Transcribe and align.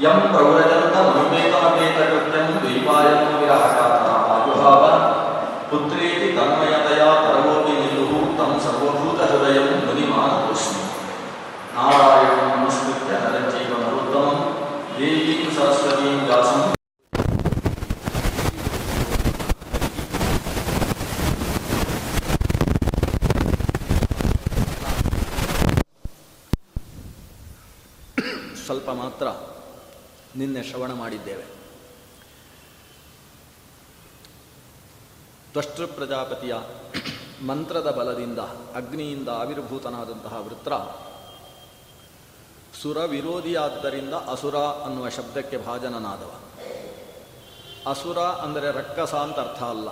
යම් 0.00 0.20
ප්‍රවරජනත 0.32 0.94
මනෝමේකාමේතකෘත්‍යං 0.96 2.46
දෛවායන 2.56 3.18
විරහකාතා 3.32 4.20
අයුහාව 4.34 4.84
පුත්‍රේති 5.70 6.28
තන්මයතයා 6.30 7.16
තරවෝපි 7.16 7.72
නිදුහු 7.74 8.20
තං 8.32 8.52
සර්වභූත 8.58 9.20
හෘදයං 9.22 9.68
මුනිමාන 9.84 10.32
කුස්මි 10.42 10.82
නාරායණ 11.74 12.19
ನಿನ್ನೆ 30.40 30.62
ಶ್ರವಣ 30.62 30.92
ಮಾಡಿದ್ದೇವೆ. 30.92 31.44
ತ್ವಷ್ಟೃ 35.52 35.86
ಪ್ರಜಾಪತಿಯ 35.86 36.54
ಮಂತ್ರದ 37.42 37.90
ಬಲದಿಂದ, 37.90 38.38
ಅಗ್ನಿಯಿಂದ 38.74 39.28
ಆವಿರ್ಭೂತನಾದಂತಹ 39.28 40.34
ವೃತ್ರ 40.40 40.72
ಸುರ 42.82 42.98
ವಿರೋಧಿಯಾದ್ದರಿಂದ 43.04 44.14
ಅಸುರ 44.14 44.56
ಅನ್ನುವ 44.56 45.08
ಶಬ್ದಕ್ಕೆ 45.08 45.56
ಭಾಜನನಾದವ. 45.56 46.32
ಅಸುರ 47.86 48.18
ಅಂದರೆ 48.18 48.70
ರಕ್ಕಸ 48.70 49.14
ಅಂತ 49.14 49.38
ಅರ್ಥ 49.38 49.62
ಅಲ್ಲ. 49.62 49.88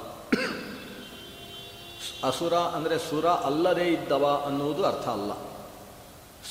ಅಸುರ 2.24 2.54
ಅಂದರೆ 2.54 2.98
ಸುರ 2.98 3.26
ಅಲ್ಲದೇ 3.26 3.84
ಇದ್ದವ 3.84 4.44
ಅನ್ನುವುದು 4.46 4.84
ಅರ್ಥ 4.86 5.08
ಅಲ್ಲ. 5.08 5.32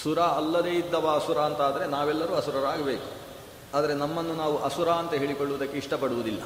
ಸುರ 0.03 0.19
ಅಲ್ಲದೇ 0.19 0.69
ಇದ್ದವ 0.69 1.05
ಅಸುರ 1.15 1.37
ಅಂತ 1.37 1.61
ಆದರೆ 1.61 1.87
ನಾವೆಲ್ಲರೂ 1.87 2.35
ಅಸುರರಾಗಬೇಕು. 2.35 3.26
ಆದರೆ 3.73 3.93
ನಮ್ಮನ್ನು 3.93 4.33
ನಾವು 4.33 4.57
ಅಸುರ 4.57 4.89
ಅಂತ 4.89 5.13
ಹೇಳಿಕೊಳ್ಳುವುದಕ್ಕೆ 5.13 5.77
ಇಷ್ಟಪಡುವುದಿಲ್ಲ. 5.77 6.41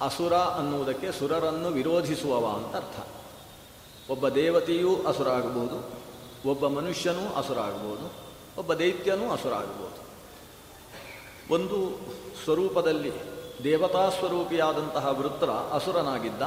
ಅಸುರ 0.00 0.32
ಅನ್ನುವುದಕ್ಕೆ 0.32 1.12
ಸುರರನ್ನು 1.12 1.68
ವಿರೋಧಿಸುವವ 1.68 2.46
ಅಂತ 2.56 2.76
ಅರ್ಥ. 2.76 3.08
ಒಬ್ಬ 4.10 4.28
ದೇವತೆಯೂ 4.28 5.06
ಅಸುರ 5.06 5.28
ಆಗಬಹುದು 5.28 6.08
ಒಬ್ಬ 6.50 6.66
ಮನುಷ್ಯನೂ 6.66 7.34
ಅಸುರ 7.34 7.58
ಆಗಬಹುದು 7.58 8.12
ಒಬ್ಬ 8.58 8.74
ದೈತ್ಯನೂ 8.74 9.32
ಅಸುರ 9.32 9.54
ಆಗಬಹುದು 9.54 10.08
ಒಂದು 11.54 12.00
ಸ್ವರೂಪದಲ್ಲಿ 12.44 13.12
ದೇವತಾ 13.64 14.08
ಸ್ವರೂಪಿಯಾದಂತಹ 14.08 15.06
ವೃತ್ರ 15.10 15.50
ಅಸುರನಾಗಿದ್ದ, 15.50 16.42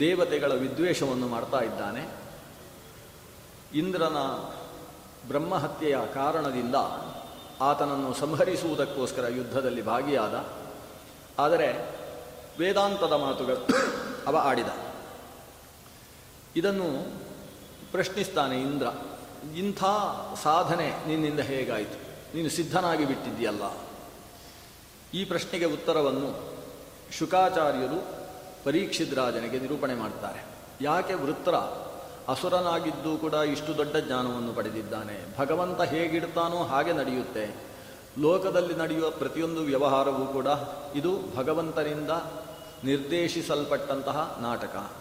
ದೇವತೆಗಳ 0.00 0.52
ವಿದ್ವೇಷವನ್ನು 0.52 1.28
ಮಾಡ್ತಾ 1.28 1.58
ಇದ್ದಾನೆ. 1.58 2.08
ಇಂದ್ರನ 3.74 4.16
ಬ್ರಹ್ಮಹತ್ಯೆಯ 5.28 5.96
ಕಾರಣದಿಂದ 6.14 6.74
ಆತನನ್ನು 7.60 8.14
ಸಂಹರಿಸುವುದಕ್ಕೋಸ್ಕರ 8.14 9.28
ಯುದ್ಧದಲ್ಲಿ 9.28 9.82
ಭಾಗಿಯಾದ. 9.82 10.44
ಆದರೆ 11.38 11.96
ವೇದಾಂತದ 12.58 13.12
ಮಾತುಗಳು 13.12 13.66
ಅವ 14.26 14.36
ಆಡಿದ. 14.36 14.66
ಇದನ್ನು 16.56 17.18
ಪ್ರಶ್ನಿಸ್ತಾನೆ 17.92 18.60
ಇಂದ್ರ, 18.60 18.86
ಇಂಥ 19.56 19.84
ಸಾಧನೆ 20.42 20.92
ನಿನ್ನಿಂದ 21.08 21.40
ಹೇಗಾಯಿತು? 21.40 22.06
ನೀನು 22.36 22.50
ಸಿದ್ಧನಾಗಿ 22.50 23.04
ಬಿಟ್ಟಿದ್ದೀಯಲ್ಲ. 23.04 23.76
ಈ 25.14 25.24
ಪ್ರಶ್ನೆಗೆ 25.24 25.64
ಉತ್ತರವನ್ನು 25.64 26.56
ಶುಕಾಚಾರ್ಯರು 27.12 28.26
ಪರೀಕ್ಷಿದ್ರಾಜನಿಗೆ 28.64 29.58
ನಿರೂಪಣೆ 29.58 29.94
ಮಾಡ್ತಾರೆ. 29.94 30.44
ಯಾಕೆ 30.80 31.14
ವೃತ್ರ 31.14 31.54
ಅಸುರನಾಗಿದ್ದು 32.28 33.16
ಕೂಡ 33.16 33.32
ಇಷ್ಟು 33.32 33.76
ದೊಡ್ಡ 33.76 33.96
ಜ್ಞಾನವನ್ನು 33.96 34.52
ಪಡೆದಿದ್ದಾನೆ. 34.52 35.38
ಭಗವಂತ 35.38 35.80
ಹೇಗಿಡ್ತಾನೋ 35.80 36.56
ಹಾಗೆ 36.56 36.92
ನಡೆಯುತ್ತೆ. 36.92 37.76
ಲೋಕದಲ್ಲಿ 38.18 38.74
ನಡೆಯುವ 38.74 39.10
ಪ್ರತಿಯೊಂದು 39.10 39.60
ವ್ಯವಹಾರವೂ 39.60 40.26
ಕೂಡ 40.26 40.46
ಇದು 40.94 41.36
ಭಗವಂತನಿಂದ 41.36 42.10
ನಿರ್ದೇಶಿಸಲ್ಪಟ್ಟಂತಹ 42.84 44.38
ನಾಟಕ. 44.40 44.92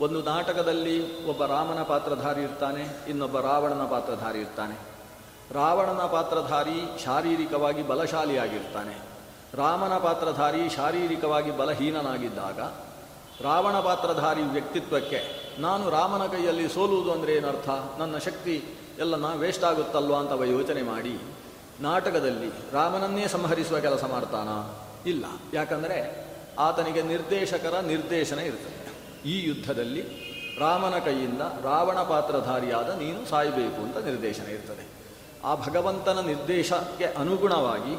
ಒಂದು 0.00 0.22
ನಾಟಕದಲ್ಲಿ 0.22 1.26
ಒಬ್ಬ 1.26 1.46
ರಾಮನ 1.46 1.82
ಪಾತ್ರಧಾರಿ 1.82 2.42
ಇರ್ತಾನೆ, 2.42 3.08
ಇನ್ನೊಬ್ಬ 3.08 3.40
ರಾವಣನ 3.40 3.82
ಪಾತ್ರಧಾರಿ 3.82 4.38
ಇರ್ತಾನೆ. 4.38 4.78
ರಾವಣನ 5.52 6.00
ಪಾತ್ರಧಾರಿ 6.00 7.04
ಶಾರೀರಿಕವಾಗಿ 7.04 7.88
ಬಲಶಾಲಿಯಾಗಿರ್ತಾನೆ. 7.88 9.08
ರಾಮನ 9.54 9.98
ಪಾತ್ರಧಾರಿ 9.98 10.68
ಶಾರೀರಿಕವಾಗಿ 10.68 11.58
ಬಲಹೀನನಾಗಿದ್ದಾಗ 11.58 12.60
ರಾವಣ 13.44 13.80
ಪಾತ್ರಧಾರಿ 13.80 14.42
ವ್ಯಕ್ತಿತ್ವಕ್ಕೆ 14.42 15.37
ನಾನು 15.58 15.90
ರಾಮನ 15.90 16.26
ಕೈಯಲ್ಲಿ 16.26 16.68
ಸೋಲುವುದು 16.68 17.12
ಅಂದರೆ 17.12 17.32
ಏನರ್ಥ? 17.34 17.68
ನನ್ನ 17.98 18.18
ಶಕ್ತಿ 18.18 18.54
ಎಲ್ಲ 18.98 19.16
ನಾ 19.16 19.30
ವೇಸ್ಟ್ 19.34 19.64
ಆಗುತ್ತಲ್ವಾ 19.64 20.18
ಅಂತ 20.18 20.30
ಅವ 20.30 20.44
ಯೋಚನೆ 20.44 20.82
ಮಾಡಿ, 20.82 21.14
ನಾಟಕದಲ್ಲಿ 21.80 22.48
ರಾಮನನ್ನೇ 22.72 23.28
ಸಂಹರಿಸುವ 23.28 23.80
ಕೆಲಸ 23.80 24.04
ಮಾಡ್ತಾನ? 24.04 24.48
ಇಲ್ಲ. 25.08 25.24
ಯಾಕಂದರೆ 25.54 25.98
ಆತನಿಗೆ 26.58 27.02
ನಿರ್ದೇಶಕರ 27.02 27.74
ನಿರ್ದೇಶನ 27.80 28.38
ಇರ್ತದೆ. 28.38 28.78
ಈ 29.28 29.34
ಯುದ್ಧದಲ್ಲಿ 29.48 30.02
ರಾಮನ 30.58 30.98
ಕೈಯಿಂದ 30.98 31.40
ರಾವಣ 31.40 31.98
ಪಾತ್ರಧಾರಿಯಾದ 32.02 32.88
ನೀನು 32.98 33.20
ಸಾಯಬೇಕು 33.26 33.80
ಅಂತ 33.82 33.96
ನಿರ್ದೇಶನ 33.96 34.48
ಇರ್ತದೆ. 34.48 34.84
ಆ 35.44 35.54
ಭಗವಂತನ 35.54 36.20
ನಿರ್ದೇಶಕ್ಕೆ 36.20 37.04
ಅನುಗುಣವಾಗಿ 37.04 37.94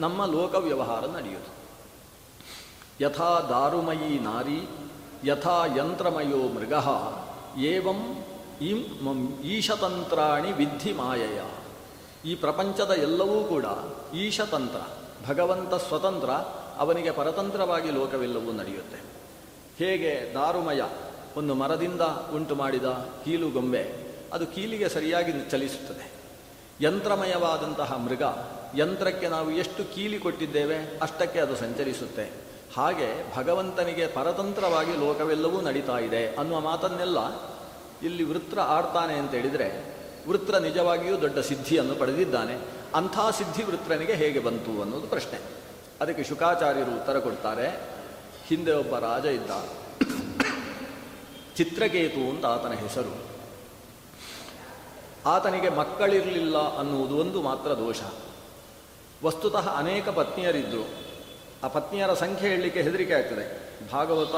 ನಮ್ಮ 0.00 0.24
ಲೋಕ 0.26 0.54
ವ್ಯವಹಾರ 0.54 1.06
ನಡೆಯುವುದು 1.06 1.50
ಯಥಾ 3.00 3.28
ದಾರುಮಯಿ 3.40 4.18
ನಾರಿ 4.18 4.60
ಯಥಾ 5.24 5.66
ಯಂತ್ರಮಯೋ 5.76 6.36
ಮೃಗ, 6.36 6.72
ಏವಂ 7.58 8.24
ಇಂ 8.60 9.40
ಈಶತಂತ್ರಾಣಿ 9.40 10.52
ವಿಧಿ 10.52 10.92
ಮಾಯೆಯ. 10.92 11.42
ಈ 12.24 12.34
ಪ್ರಪಂಚದ 12.34 12.90
ಎಲ್ಲವೂ 12.90 13.44
ಕೂಡ 13.44 13.64
ಈಶತಂತ್ರ, 14.14 14.80
ಭಗವಂತ 15.28 15.74
ಸ್ವತಂತ್ರ, 15.74 16.30
ಅವನಿಗೆ 16.78 17.10
ಪರತಂತ್ರವಾಗಿ 17.10 17.90
ಲೋಕವೆಲ್ಲವೂ 17.90 18.52
ನಡೆಯುತ್ತೆ. 18.52 19.02
ಹೇಗೆ 19.78 20.34
ದಾರುಮಯ 20.34 20.80
ಒಂದು 21.36 21.54
ಮರದಿಂದ 21.54 22.00
ಉಂಟು 22.34 22.54
ಮಾಡಿದ 22.54 22.84
ಕೀಲುಗೊಂಬೆ 23.24 23.94
ಅದು 24.32 24.46
ಕೀಲಿಗೆ 24.46 24.88
ಸರಿಯಾಗಿ 24.88 25.50
ಚಲಿಸುತ್ತದೆ. 25.50 26.12
ಯಂತ್ರಮಯವಾದಂತಹ 26.80 27.96
ಮೃಗ, 27.96 28.22
ಯಂತ್ರಕ್ಕೆ 28.78 29.28
ನಾವು 29.28 29.50
ಎಷ್ಟು 29.50 29.94
ಕೀಲಿ 29.94 30.18
ಕೊಟ್ಟಿದ್ದೇವೆ 30.18 30.98
ಅಷ್ಟಕ್ಕೆ 30.98 31.38
ಅದು 31.38 31.56
ಸಂಚರಿಸುತ್ತೆ. 31.56 32.49
ಹಾಗೆ 32.76 33.36
ಭಗವಂತನಿಗೆ 33.36 34.06
ಪರತಂತ್ರವಾಗಿ 34.06 34.96
ಲೋಕವೆಲ್ಲವೂ 34.96 35.60
ನಡೀತಾ 35.60 35.98
ಇದೆ 35.98 36.34
ಅನ್ನುವ 36.34 36.60
ಮಾತನ್ನೆಲ್ಲ 36.60 37.18
ಇಲ್ಲಿ 38.02 38.24
ವೃತ್ರ 38.24 38.60
ಆಡ್ತಾನೆ 38.60 39.14
ಅಂತ 39.14 39.30
ಹೇಳಿದರೆ 39.30 40.00
ವೃತ್ರ 40.28 40.58
ನಿಜವಾಗಿಯೂ 40.58 41.20
ದೊಡ್ಡ 41.20 41.38
ಸಿದ್ಧಿಯನ್ನು 41.38 41.94
ಪಡೆದಿದ್ದಾನೆ. 41.94 42.56
ಅಂಥ 42.94 43.18
ಸಿದ್ಧಿ 43.38 43.62
ವೃತ್ರನಿಗೆ 43.62 44.12
ಹೇಗೆ 44.12 44.38
ಬಂತು 44.38 44.82
ಅನ್ನೋದು 44.82 45.06
ಪ್ರಶ್ನೆ. 45.06 45.38
ಅದಕ್ಕೆ 46.00 46.24
ಶುಕಾಚಾರ್ಯರು 46.24 46.90
ಉತ್ತರ 46.90 47.18
ಕೊಡ್ತಾರೆ. 47.18 47.68
ಹಿಂದೆ 48.46 48.72
ಒಬ್ಬ 48.72 48.98
ರಾಜ 48.98 49.24
ಇದ್ದ. 49.24 49.50
ಚಿತ್ರಕೇತು 51.56 52.30
ಅಂತ 52.30 52.46
ಆತನ 52.46 52.72
ಹೆಸರು. 52.72 53.22
ಆತನಿಗೆ 55.26 55.68
ಮಕ್ಕಳಿರಲಿಲ್ಲ 55.68 56.78
ಅನ್ನುವುದು 56.78 57.16
ಒಂದು 57.16 57.42
ಮಾತ್ರ 57.42 57.70
ದೋಷ. 57.70 58.00
ವಸ್ತುತಃ 59.24 59.76
ಅನೇಕ 59.76 60.08
ಪತ್ನಿಯರಿದ್ದರು 60.08 61.09
ಆ 61.64 61.68
ಪತ್ನಿಯರ 61.68 62.12
ಸಂಖ್ಯೆ 62.14 62.50
ಹೇಳಲಿಕ್ಕೆ 62.50 62.82
ಹೆದರಿಕೆ 62.82 63.14
ಆಗ್ತದೆ. 63.14 63.70
ಭಾಗವತ 63.92 64.34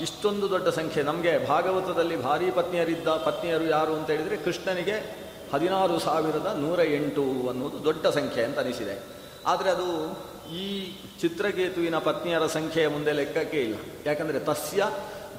ಇಷ್ಟೊಂದು 0.00 0.50
ದೊಡ್ಡ 0.50 0.68
ಸಂಖ್ಯೆ. 0.68 1.02
ನಮಗೆ 1.02 1.48
ಭಾಗವತದಲ್ಲಿ 1.48 2.22
ಭಾರೀ 2.22 2.50
ಪತ್ನಿಯರಿದ್ದ 2.50 3.08
ಪತ್ನಿಯರು 3.08 3.64
ಯಾರು 3.64 3.94
ಅಂತ 3.94 4.10
ಹೇಳಿದರೆ 4.10 4.36
ಕೃಷ್ಣನಿಗೆ 4.36 5.22
ಹದಿನಾರು 5.52 5.98
ಸಾವಿರದ 5.98 6.56
ನೂರ 6.58 6.80
ಎಂಟು 6.80 7.48
ಅನ್ನುವುದು 7.48 7.84
ದೊಡ್ಡ 7.84 8.06
ಸಂಖ್ಯೆ 8.06 8.44
ಅಂತ 8.44 8.58
ಅನಿಸಿದೆ. 8.58 9.02
ಆದರೆ 9.46 9.70
ಅದು 9.70 9.88
ಈ 10.54 10.92
ಚಿತ್ರಕೇತುವಿನ 11.20 11.98
ಪತ್ನಿಯರ 11.98 12.46
ಸಂಖ್ಯೆಯ 12.46 12.88
ಮುಂದೆ 12.88 13.12
ಲೆಕ್ಕಕ್ಕೆ 13.12 13.60
ಇಲ್ಲ. 13.62 13.76
ಯಾಕಂದರೆ 14.06 14.40
ತಸ್ಯ 14.40 14.90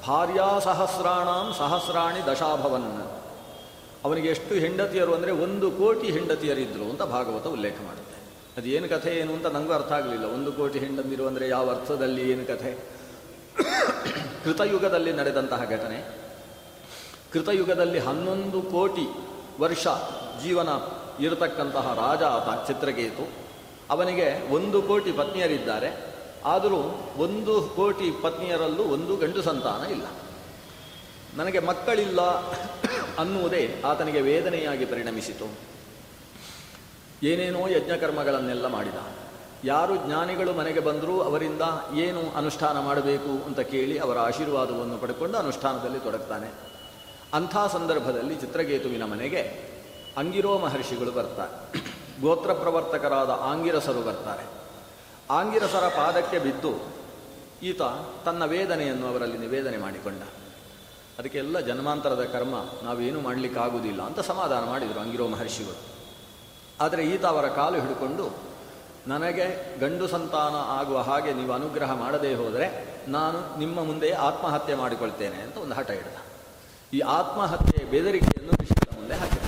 ಭಾರ್ಯಾ 0.06 0.58
ಸಹಸ್ರಾಣಾಂ 0.58 1.54
ಸಹಸ್ರಾಣಿ 1.58 2.26
ದಶಾಭವನ್. 2.26 3.20
ಅವನಿಗೆ 4.04 4.28
ಎಷ್ಟು 4.28 4.54
ಹೆಂಡತಿಯರು 4.54 5.14
ಅಂದರೆ 5.14 5.30
ಒಂದು 5.30 5.70
ಕೋಟಿ 5.70 6.10
ಹೆಂಡತಿಯರಿದ್ದರು 6.10 6.90
ಅಂತ 6.90 7.02
ಭಾಗವತ 7.02 7.46
ಉಲ್ಲೇಖ 7.46 7.74
ಮಾಡುತ್ತೆ. 7.86 8.23
ಅದು 8.56 8.66
ಏನು 8.68 8.88
ಕಥೆ 8.88 9.10
ಏನು 9.20 9.32
ಅಂತ 9.34 9.46
ನನಗೂ 9.46 9.72
ಅರ್ಥ 9.72 9.92
ಆಗಲಿಲ್ಲ. 9.92 10.26
ಒಂದು 10.36 10.52
ಕೋಟಿ 10.52 10.78
ಹೆಂಡಂದಿರು 10.78 11.26
ಅಂದರೆ 11.26 11.48
ಯಾವ 11.48 11.70
ಅರ್ಥದಲ್ಲಿ 11.70 12.30
ಏನು 12.32 12.44
ಕಥೆ? 12.46 12.72
ಕೃತಯುಗದಲ್ಲಿ 14.44 15.12
ನಡೆದಂತಹ 15.12 15.64
ಘಟನೆ. 15.70 15.98
ಕೃತಯುಗದಲ್ಲಿ 17.32 17.98
ಹನ್ನೊಂದು 17.98 18.62
ಕೋಟಿ 18.62 19.06
ವರ್ಷ 19.60 19.86
ಜೀವನ 20.42 20.68
ಇರತಕ್ಕಂತಹ 21.20 21.86
ರಾಜ 21.94 22.22
ಆತ 22.36 22.48
ಚಿತ್ರಕೇತು 22.68 23.24
ಅವನಿಗೆ 23.90 24.28
ಒಂದು 24.54 24.82
ಕೋಟಿ 24.82 25.12
ಪತ್ನಿಯರಿದ್ದಾರೆ. 25.12 25.90
ಆದರೂ 26.44 26.80
ಒಂದು 27.24 27.54
ಕೋಟಿ 27.76 28.08
ಪತ್ನಿಯರಲ್ಲೂ 28.22 28.84
ಒಂದು 28.94 29.16
ಗಂಡು 29.16 29.42
ಸಂತಾನ 29.42 29.82
ಇಲ್ಲ. 29.90 30.06
ನನಗೆ 31.36 31.58
ಮಕ್ಕಳಿಲ್ಲ 31.58 32.20
ಅನ್ನುವುದೇ 33.22 33.62
ಆತನಿಗೆ 33.84 34.20
ವೇದನೆಯಾಗಿ 34.20 34.84
ಪರಿಣಮಿಸಿತು. 34.84 35.46
ಏನೇನೋ 37.24 37.68
ಯಜ್ಞಕರ್ಮಗಳನ್ನೆಲ್ಲ 37.68 38.66
ಮಾಡಿದ. 38.66 38.94
ಯಾರು 39.64 39.96
ಜ್ಞಾನಿಗಳು 39.96 40.52
ಮನೆಗೆ 40.52 40.80
ಬಂದರೂ 40.80 41.20
ಅವರಿಂದ 41.20 41.62
ಏನು 41.94 42.36
ಅನುಷ್ಠಾನ 42.36 42.80
ಮಾಡಬೇಕು 42.80 43.44
ಅಂತ 43.44 43.60
ಕೇಳಿ 43.60 43.98
ಅವರ 43.98 44.18
ಆಶೀರ್ವಾದವನ್ನು 44.18 44.98
ಪಡ್ಕೊಂಡು 44.98 45.38
ಅನುಷ್ಠಾನದಲ್ಲಿ 45.38 45.98
ತೊಡಗ್ತಾನೆ. 45.98 46.50
ಅಂಥ 47.34 47.56
ಸಂದರ್ಭದಲ್ಲಿ 47.72 48.34
ಚಿತ್ರಕೇತುವಿನ 48.34 49.04
ಮನೆಗೆ 49.04 49.74
ಅಂಗಿರೋ 50.16 50.58
ಮಹರ್ಷಿಗಳು 50.58 51.12
ಬರ್ತಾರೆ. 51.12 51.80
ಗೋತ್ರ 52.20 52.52
ಪ್ರವರ್ತಕರಾದ 52.52 53.30
ಆಂಗಿರಸರು 53.30 54.02
ಬರ್ತಾರೆ. 54.02 54.46
ಆಂಗಿರಸರ 55.30 55.88
ಪಾದಕ್ಕೆ 55.88 56.38
ಬಿದ್ದು 56.38 56.94
ಈತ 57.62 57.82
ತನ್ನ 58.24 58.44
ವೇದನೆಯನ್ನು 58.44 59.06
ಅವರಲ್ಲಿ 59.06 59.38
ನಿವೇದನೆ 59.38 59.76
ಮಾಡಿಕೊಂಡ. 59.76 60.22
ಅದಕ್ಕೆಲ್ಲ 61.18 61.60
ಜನ್ಮಾಂತರದ 61.60 62.24
ಕರ್ಮ 62.24 62.54
ನಾವೇನು 62.82 63.20
ಮಾಡಲಿಕ್ಕಾಗುವುದಿಲ್ಲ 63.20 64.02
ಅಂತ 64.02 64.20
ಸಮಾಧಾನ 64.20 64.64
ಮಾಡಿದರು 64.64 65.00
ಅಂಗಿರೋ 65.00 65.28
ಮಹರ್ಷಿಗಳು. 65.28 65.93
ಆದರೆ 66.80 67.02
ಈತ 67.04 67.24
ಅವರ 67.26 67.46
ಕಾಲು 67.48 67.80
ಹಿಡ್ಕೊಂಡು, 67.80 68.26
ನನಗೆ 69.06 69.46
ಗಂಡು 69.80 70.06
ಸಂತಾನ 70.08 70.56
ಆಗುವ 70.78 70.98
ಹಾಗೆ 71.00 71.32
ನೀವು 71.32 71.52
ಅನುಗ್ರಹ 71.52 71.92
ಮಾಡದೇ 71.92 72.34
ಹೋದರೆ 72.34 72.66
ನಾನು 73.08 73.58
ನಿಮ್ಮ 73.58 73.84
ಮುಂದೆ 73.84 74.10
ಆತ್ಮಹತ್ಯೆ 74.28 74.74
ಮಾಡಿಕೊಳ್ತೇನೆ 74.74 75.38
ಅಂತ 75.42 75.56
ಒಂದು 75.56 75.74
ಹಠ 75.74 75.90
ಹಿಡಿದ 75.90 76.18
ಈ 76.92 77.00
ಆತ್ಮಹತ್ಯೆ 77.00 77.84
ಬೆದರಿಕೆಯನ್ನು 77.90 78.52
ಋಷಿಗಳ 78.62 78.90
ಮುಂದೆ 78.98 79.14
ಹಾಕಿದ. 79.14 79.44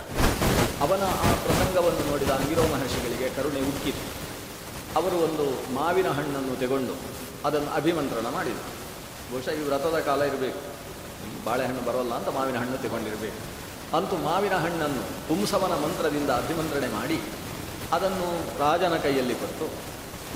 ಅವನ 0.81 1.03
ಆ 1.03 1.31
ಪ್ರಸಂಗವನ್ನು 1.45 2.03
ನೋಡಿದ 2.11 2.31
ಅಂಗಿರೋ 2.31 2.63
ಮಹರ್ಷಿಗಳಿಗೆ 2.63 3.29
ಕರುಣೆ 3.37 3.61
ಉಕ್ಕಿತು. 3.61 4.05
ಅವರು 4.97 5.17
ಒಂದು 5.17 5.45
ಮಾವಿನ 5.75 6.09
ಹಣ್ಣನ್ನು 6.09 6.57
ತೆಗೊಂಡು 6.57 6.95
ಅದನ್ನು 7.45 7.71
ಅಭಿಮಂತ್ರಣ 7.71 8.27
ಮಾಡಿದರು. 8.29 8.73
ಬಹುಶಃ 9.31 9.51
ಈ 9.51 9.63
ವ್ರತದ 9.69 9.99
ಕಾಲ 9.99 10.23
ಇರಬೇಕು. 10.23 10.61
ಬಾಳೆಹಣ್ಣು 11.45 11.83
ಬರೋಲ್ಲ 11.87 12.13
ಅಂತ 12.15 12.29
ಮಾವಿನ 12.29 12.59
ಹಣ್ಣು 12.59 12.79
ತಗೊಂಡಿರಬೇಕು. 12.85 13.41
ಅಂತೂ 13.95 14.17
ಮಾವಿನ 14.17 14.55
ಹಣ್ಣನ್ನು 14.55 15.03
ಪುಂಸವನ 15.29 15.75
ಮಂತ್ರದಿಂದ 15.85 16.31
ಅಭಿಮಂತ್ರಣೆ 16.31 16.89
ಮಾಡಿ, 16.89 17.19
ಅದನ್ನು 17.93 18.29
ರಾಜನ 18.59 18.95
ಕೈಯಲ್ಲಿ 18.97 19.35
ಕೊಟ್ಟು, 19.35 19.67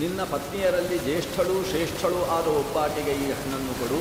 ನಿನ್ನ 0.01 0.21
ಪತ್ನಿಯರಲ್ಲಿ 0.25 0.99
ಜ್ಯೇಷ್ಠಳು 0.99 1.71
ಶ್ರೇಷ್ಠಳು 1.71 2.21
ಆದ 2.37 2.47
ಒಬ್ಬಾಕೆಗೆ 2.47 3.11
ಈ 3.11 3.27
ಹಣ್ಣನ್ನು 3.31 3.75
ಕೊಡು. 3.81 3.99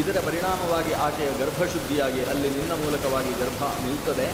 ಇದರ 0.00 0.18
ಪರಿಣಾಮವಾಗಿ 0.26 0.92
ಆಕೆಯ 0.92 1.28
ಗರ್ಭಶುದ್ಧಿಯಾಗಿ 1.38 2.24
ಅಲ್ಲಿ 2.24 2.50
ನಿನ್ನ 2.50 2.72
ಮೂಲಕವಾಗಿ 2.72 3.32
ಗರ್ಭ 3.40 3.62
ನಿಲ್ತದೆ. 3.86 4.26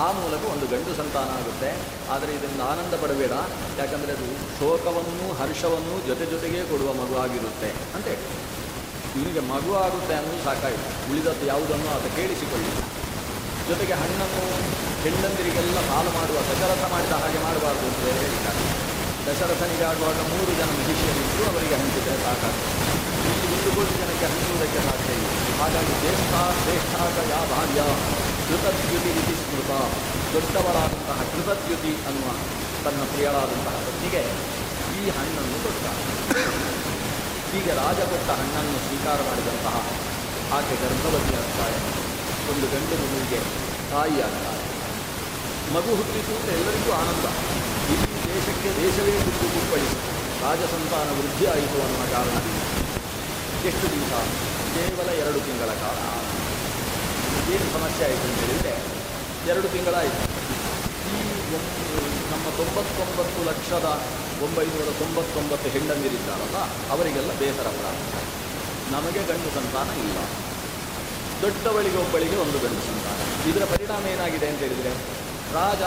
ಆ 0.00 0.12
ಮೂಲಕ 0.12 0.42
ಒಂದು 0.52 0.66
ಗಂಡು 0.66 0.96
ಸಂತಾನ 0.96 1.28
ಆಗುತ್ತೆ. 1.40 1.70
ಆದರೆ 2.10 2.30
ಇದರಿಂದ 2.34 2.60
ಆನಂದ 2.60 2.94
ಪಡಬೇಡ. 3.02 3.32
ಯಾಕಂದರೆ 3.78 4.12
ಅದು 4.12 4.26
ಶೋಕವನ್ನು 4.58 5.34
ಹರ್ಷವನ್ನು 5.40 6.06
ಜೊತೆ 6.06 6.26
ಜೊತೆಗೇ 6.26 6.60
ಕೊಡುವ 6.72 6.92
ಮಗು 6.92 7.16
ಆಗಿರುತ್ತೆ 7.24 7.70
ಅಂತ 7.96 8.06
ಇವನಿಗೆ 9.16 9.40
ಮಗು 9.40 9.74
ಆಗುತ್ತೆ 9.74 10.14
ಅನ್ನೋದು 10.14 10.44
ಸಾಕಾಯಿತು. 10.44 11.10
ಉಳಿದದ್ದು 11.12 11.46
ಯಾವುದನ್ನು 11.46 11.88
ಆತ 11.96 12.06
ಕೇಳಿಸಿಕೊಳ್ಳಿಲ್ಲ 12.16 12.80
ಜೊತೆಗೆ 13.68 13.94
ಹಣ್ಣನ್ನು 14.00 14.44
ಹೆಂಡಂದಿರಿಗೆಲ್ಲ 15.04 15.78
ಹಾಲು 15.90 16.10
ಮಾಡುವ, 16.16 16.38
ದಶರಥ 16.48 16.84
ಮಾಡಿದ 16.92 17.14
ಹಾಗೆ 17.22 17.38
ಮಾಡಬಾರ್ದು 17.46 17.84
ಅಂತ 17.90 18.00
ಹೇಳಿದ್ದಾರೆ 18.18 18.62
ದಶರಥನಿಗೆ 19.26 19.86
ಮೂರು 20.32 20.52
ಜನ 20.58 20.70
ಮಹಿಷಿಯರಿದ್ದು 20.78 21.42
ಅವರಿಗೆ 21.50 21.76
ಹಂಚಿದರೆ 21.80 22.18
ಸಾಕಾಗ್ತದೆ. 22.24 22.74
ಇಲ್ಲಿ 23.30 23.46
ಒಂದು 23.56 23.70
ಕೋಟಿ 23.76 23.94
ಜನಕ್ಕೆ 24.00 24.26
ಹಂಚುವುದಕ್ಕೆ 24.32 24.80
ಸಾಧ್ಯ 24.86 25.10
ಇಲ್ಲ. 25.18 25.28
ಹಾಗಾಗಿ 25.60 25.94
ಜ್ಯೇಷ್ಠ, 26.02 26.32
ಶ್ರೇಷ್ಠಾಗ 26.62 27.16
ಯಾ 27.32 27.40
ಭಾರ್ಯ? 27.52 27.80
ಕೃತದ್ಯುತಿ 28.48 29.10
ರೀತಿ 29.16 29.34
ಸ್ಮೃತ. 29.42 29.70
ದೊಡ್ಡವಳಾದಂತಹ 30.34 31.18
ಕೃತದ್ಯುತಿ 31.32 31.92
ಅನ್ನುವ 32.08 32.30
ತನ್ನ 32.84 33.00
ಪ್ರಿಯಳಾದಂತಹ 33.12 33.76
ಪತ್ನಿಗೆ 33.86 34.22
ಈ 34.98 35.02
ಹಣ್ಣನ್ನು 35.16 35.58
ಕೊಟ್ಟ. 35.64 35.84
ಹೀಗೆ 37.50 37.72
ರಾಜ 37.82 37.98
ಕೊಟ್ಟ 38.12 38.28
ಹಣ್ಣನ್ನು 38.40 38.78
ಸ್ವೀಕಾರ 38.86 39.18
ಮಾಡಿದಂತಹ 39.28 39.76
ಆಕೆ 40.56 40.74
ಗರ್ಭವತಿಯಾಗ್ತಾಳೆ 40.82 41.78
ಒಂದು 42.52 42.66
ಗಂಡು 42.72 42.94
ಮಗುವಿಗೆ 43.02 43.40
ತಾಯಿಯಾಗ್ತಾಳೆ 43.92 44.62
ಮಗು 45.74 45.92
ಹುಟ್ಟಿತು 45.98 46.32
ಅಂತ 46.38 46.48
ಎಲ್ಲರಿಗೂ 46.58 46.90
ಆನಂದ. 47.00 47.26
ಇಡೀ 47.92 48.06
ದೇಶಕ್ಕೆ 48.26 48.70
ದೇಶವೇ 48.82 49.14
ಹುಟ್ಟು 49.26 49.46
ಕುಪ್ಪಳಿ 49.54 49.88
ರಾಜಸಂತಾನ 50.42 51.08
ವೃದ್ಧಿ 51.18 51.46
ಆಯಿತು 51.54 51.78
ಅನ್ನುವ 51.84 52.04
ಕಾರಣದಿಂದ 52.14 52.62
ಎಷ್ಟು 53.70 53.86
ದಿವಸ? 53.94 54.12
ಕೇವಲ 54.74 55.08
ಎರಡು 55.22 55.38
ತಿಂಗಳ 55.46 55.70
ಕಾಲ. 55.82 55.98
ಏನು 57.54 57.66
ಸಮಸ್ಯೆ 57.76 58.04
ಆಯಿತು 58.08 58.24
ಅಂತ 58.28 58.38
ಹೇಳಿದರೆ 58.44 58.74
ಎರಡು 59.52 59.68
ತಿಂಗಳಾಯಿತು. 59.74 60.22
ಈ 61.14 61.18
ನಮ್ಮ 62.32 62.46
ತೊಂಬತ್ತೊಂಬತ್ತು 62.60 63.40
ಲಕ್ಷದ 63.50 63.88
ಒಂಬೈನೂರ 64.46 64.90
ತೊಂಬತ್ತೊಂಬತ್ತು 65.02 65.68
ಹೆಂಡಂದಿರಿದ್ದಾರಲ್ಲ 65.76 66.58
ಅವರಿಗೆಲ್ಲ 66.94 67.32
ಬೇಸರ 67.42 67.68
ಪ್ರಾರಂಭ. 67.78 68.16
ನಮಗೆ 68.94 69.22
ಗಂಡು 69.30 69.50
ಸಂತಾನ 69.56 69.88
ಇಲ್ಲ. 70.04 70.18
ದೊಡ್ಡವಳಿಗೆ 71.42 71.98
ಒಬ್ಬಳಿಗೆ 72.04 72.36
ಒಂದು 72.44 72.58
ಗಂಡು 72.64 72.82
ಸಂತಾನ 72.88 73.20
ಇದರ 73.50 73.64
ಪರಿಣಾಮ 73.72 74.04
ಏನಾಗಿದೆ 74.14 74.46
ಅಂತ 74.52 74.60
ಹೇಳಿದರೆ, 74.66 74.92
ರಾಜ 75.58 75.82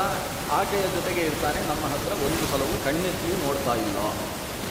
ಆಕೆಯ 0.60 0.86
ಜೊತೆಗೆ 0.96 1.22
ಇರ್ತಾನೆ, 1.22 1.60
ನಮ್ಮ 1.72 1.84
ಹತ್ರ 1.94 2.12
ಒಂದು 2.28 2.44
ಸಲವೂ 2.52 2.76
ಕಣ್ಣೆತ್ತಿಯೂ 2.86 3.38
ನೋಡ್ತಾ 3.46 3.74
ಇಲ್ಲ. 3.86 3.98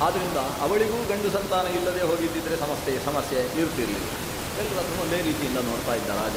ಆದ್ದರಿಂದ 0.06 0.38
ಅವಳಿಗೂ 0.64 0.98
ಗಂಡು 1.08 1.30
ಸಂತಾನ 1.36 1.66
ಇಲ್ಲದೆ 1.78 2.02
ಹೋಗಿದ್ದಿದ್ರೆ 2.10 2.56
ಸಮಸ್ಯೆ 2.64 2.92
ಸಮಸ್ಯೆ 3.04 3.40
ಇರ್ತಿರಲಿಲ್ಲ. 3.62 4.08
ಎಲ್ಲರನ್ನು 4.62 5.02
ಒಂದೇ 5.02 5.18
ರೀತಿಯಿಂದ 5.28 5.58
ನೋಡ್ತಾ 5.70 5.92
ಇದ್ದ 5.94 6.10
ರಾಜ. 6.22 6.36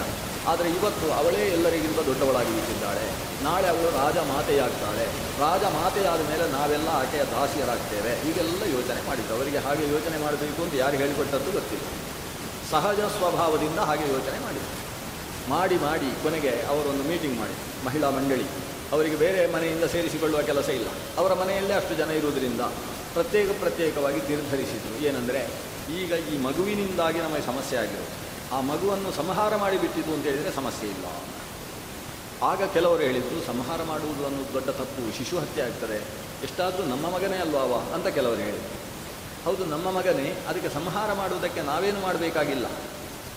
ಆದರೆ 0.52 0.70
ಇವತ್ತು 0.70 1.08
ಅವಳೇ 1.20 1.42
ಎಲ್ಲರಿಗಿಂತ 1.56 2.00
ದೊಡ್ಡವಳಾಗಿ 2.10 2.52
ಬಿಟ್ಟಿದ್ದಾಳೆ 2.58 3.06
ನಾಳೆ 3.48 3.68
ಅವಳು 3.74 3.90
ರಾಜ 4.02 4.18
ಮಾತೆಯಾಗ್ತಾಳೆ. 4.34 5.06
ರಾಜ 5.44 5.64
ಮಾತೆಯಾದ 5.80 6.22
ಮೇಲೆ 6.32 6.46
ನಾವೆಲ್ಲ 6.58 6.90
ಆಕೆಯ 7.02 7.24
ದಾಸಿಯರಾಗ್ತೇವೆ. 7.34 8.30
ಈಗೆಲ್ಲ 8.30 8.64
ಯೋಚನೆ 8.78 9.08
ಮಾಡಿದ್ದು. 9.08 9.34
ಅವರಿಗೆ 9.38 9.58
ಹಾಗೆ 9.58 9.86
ಯೋಚನೆ 9.96 10.18
ಮಾಡಬೇಕು 10.26 10.62
ಅಂತ 10.66 10.74
ಯಾರು 10.84 10.98
ಹೇಳಿಕೊಟ್ಟದ್ದು 11.04 11.52
ಗೊತ್ತಿಲ್ಲ. 11.58 11.86
ಸಹಜ 12.72 13.00
ಸ್ವಭಾವದಿಂದ 13.00 13.80
ಹಾಗೆ 13.80 14.14
ಯೋಚನೆ 14.14 14.40
ಮಾಡಿದರು. 14.40 14.82
ಮಾಡಿ 15.50 15.78
ಮಾಡಿ 15.78 16.24
ಕೊನೆಗೆ 16.24 16.62
ಅವರೊಂದು 16.62 17.04
ಮೀಟಿಂಗ್ 17.04 17.40
ಮಾಡಿ, 17.40 17.86
ಮಹಿಳಾ 17.86 18.10
ಮಂಡಳಿ. 18.10 18.46
ಅವರಿಗೆ 18.92 19.16
ಬೇರೆ 19.16 19.54
ಮನೆಯಿಂದ 19.54 19.84
ಸೇರಿಸಿಕೊಳ್ಳುವ 19.84 20.42
ಕೆಲಸ 20.42 20.70
ಇಲ್ಲ. 20.70 20.88
ಅವರ 21.18 21.34
ಮನೆಯಲ್ಲೇ 21.34 21.74
ಅಷ್ಟು 21.74 21.96
ಜನ 21.96 22.10
ಇರುವುದರಿಂದ 22.10 22.62
ಪ್ರತ್ಯೇಕ, 23.14 23.50
ಪ್ರತ್ಯೇಕವಾಗಿ 23.60 24.20
ನಿರ್ಧರಿಸಿದರು. 24.30 25.06
ಏನಂದರೆ, 25.06 25.48
ಈಗ 25.98 26.12
ಈ 26.12 26.38
ಮಗುವಿನಿಂದಾಗಿ 26.38 27.20
ನಮಗೆ 27.20 27.42
ಸಮಸ್ಯೆ 27.42 27.78
ಆಗಿರೋದು 27.78 28.12
ಆ 28.56 28.62
ಮಗುವನ್ನು 28.62 29.12
ಸಂಹಾರ 29.12 29.56
ಮಾಡಿಬಿಟ್ಟಿತು 29.56 30.14
ಅಂತ 30.14 30.24
ಹೇಳಿದರೆ 30.24 30.56
ಸಮಸ್ಯೆ 30.56 30.90
ಇಲ್ಲ. 30.90 31.06
ಆಗ 32.44 32.64
ಕೆಲವರು 32.74 33.02
ಹೇಳಿದರು, 33.04 33.48
ಸಂಹಾರ 33.48 33.84
ಮಾಡುವುದು 33.84 34.26
ಅನ್ನೋದು 34.26 34.54
ದೊಡ್ಡ 34.54 34.70
ತಪ್ಪು. 34.70 35.18
ಶಿಶು 35.18 35.40
ಹತ್ಯೆ 35.40 35.64
ಆಗ್ತದೆ. 35.64 35.98
ಎಷ್ಟಾದರೂ 36.44 36.84
ನಮ್ಮ 36.84 37.10
ಮಗನೇ 37.16 37.38
ಅಲ್ವಾ 37.38 37.62
ಅವ 37.62 37.94
ಅಂತ 37.94 38.08
ಕೆಲವರು 38.08 38.36
ಹೇಳಿದರು. 38.36 38.91
ಹೌದು, 39.46 39.66
ನಮ್ಮ 39.66 39.92
ಮಗನೇ 39.92 40.46
ಅದಕ್ಕೆ 40.48 40.70
ಸಂಹಾರ 40.70 41.14
ಮಾಡುವುದಕ್ಕೆ 41.14 41.62
ನಾವೇನು 41.62 42.00
ಮಾಡಬೇಕಾಗಿಲ್ಲ. 42.00 42.66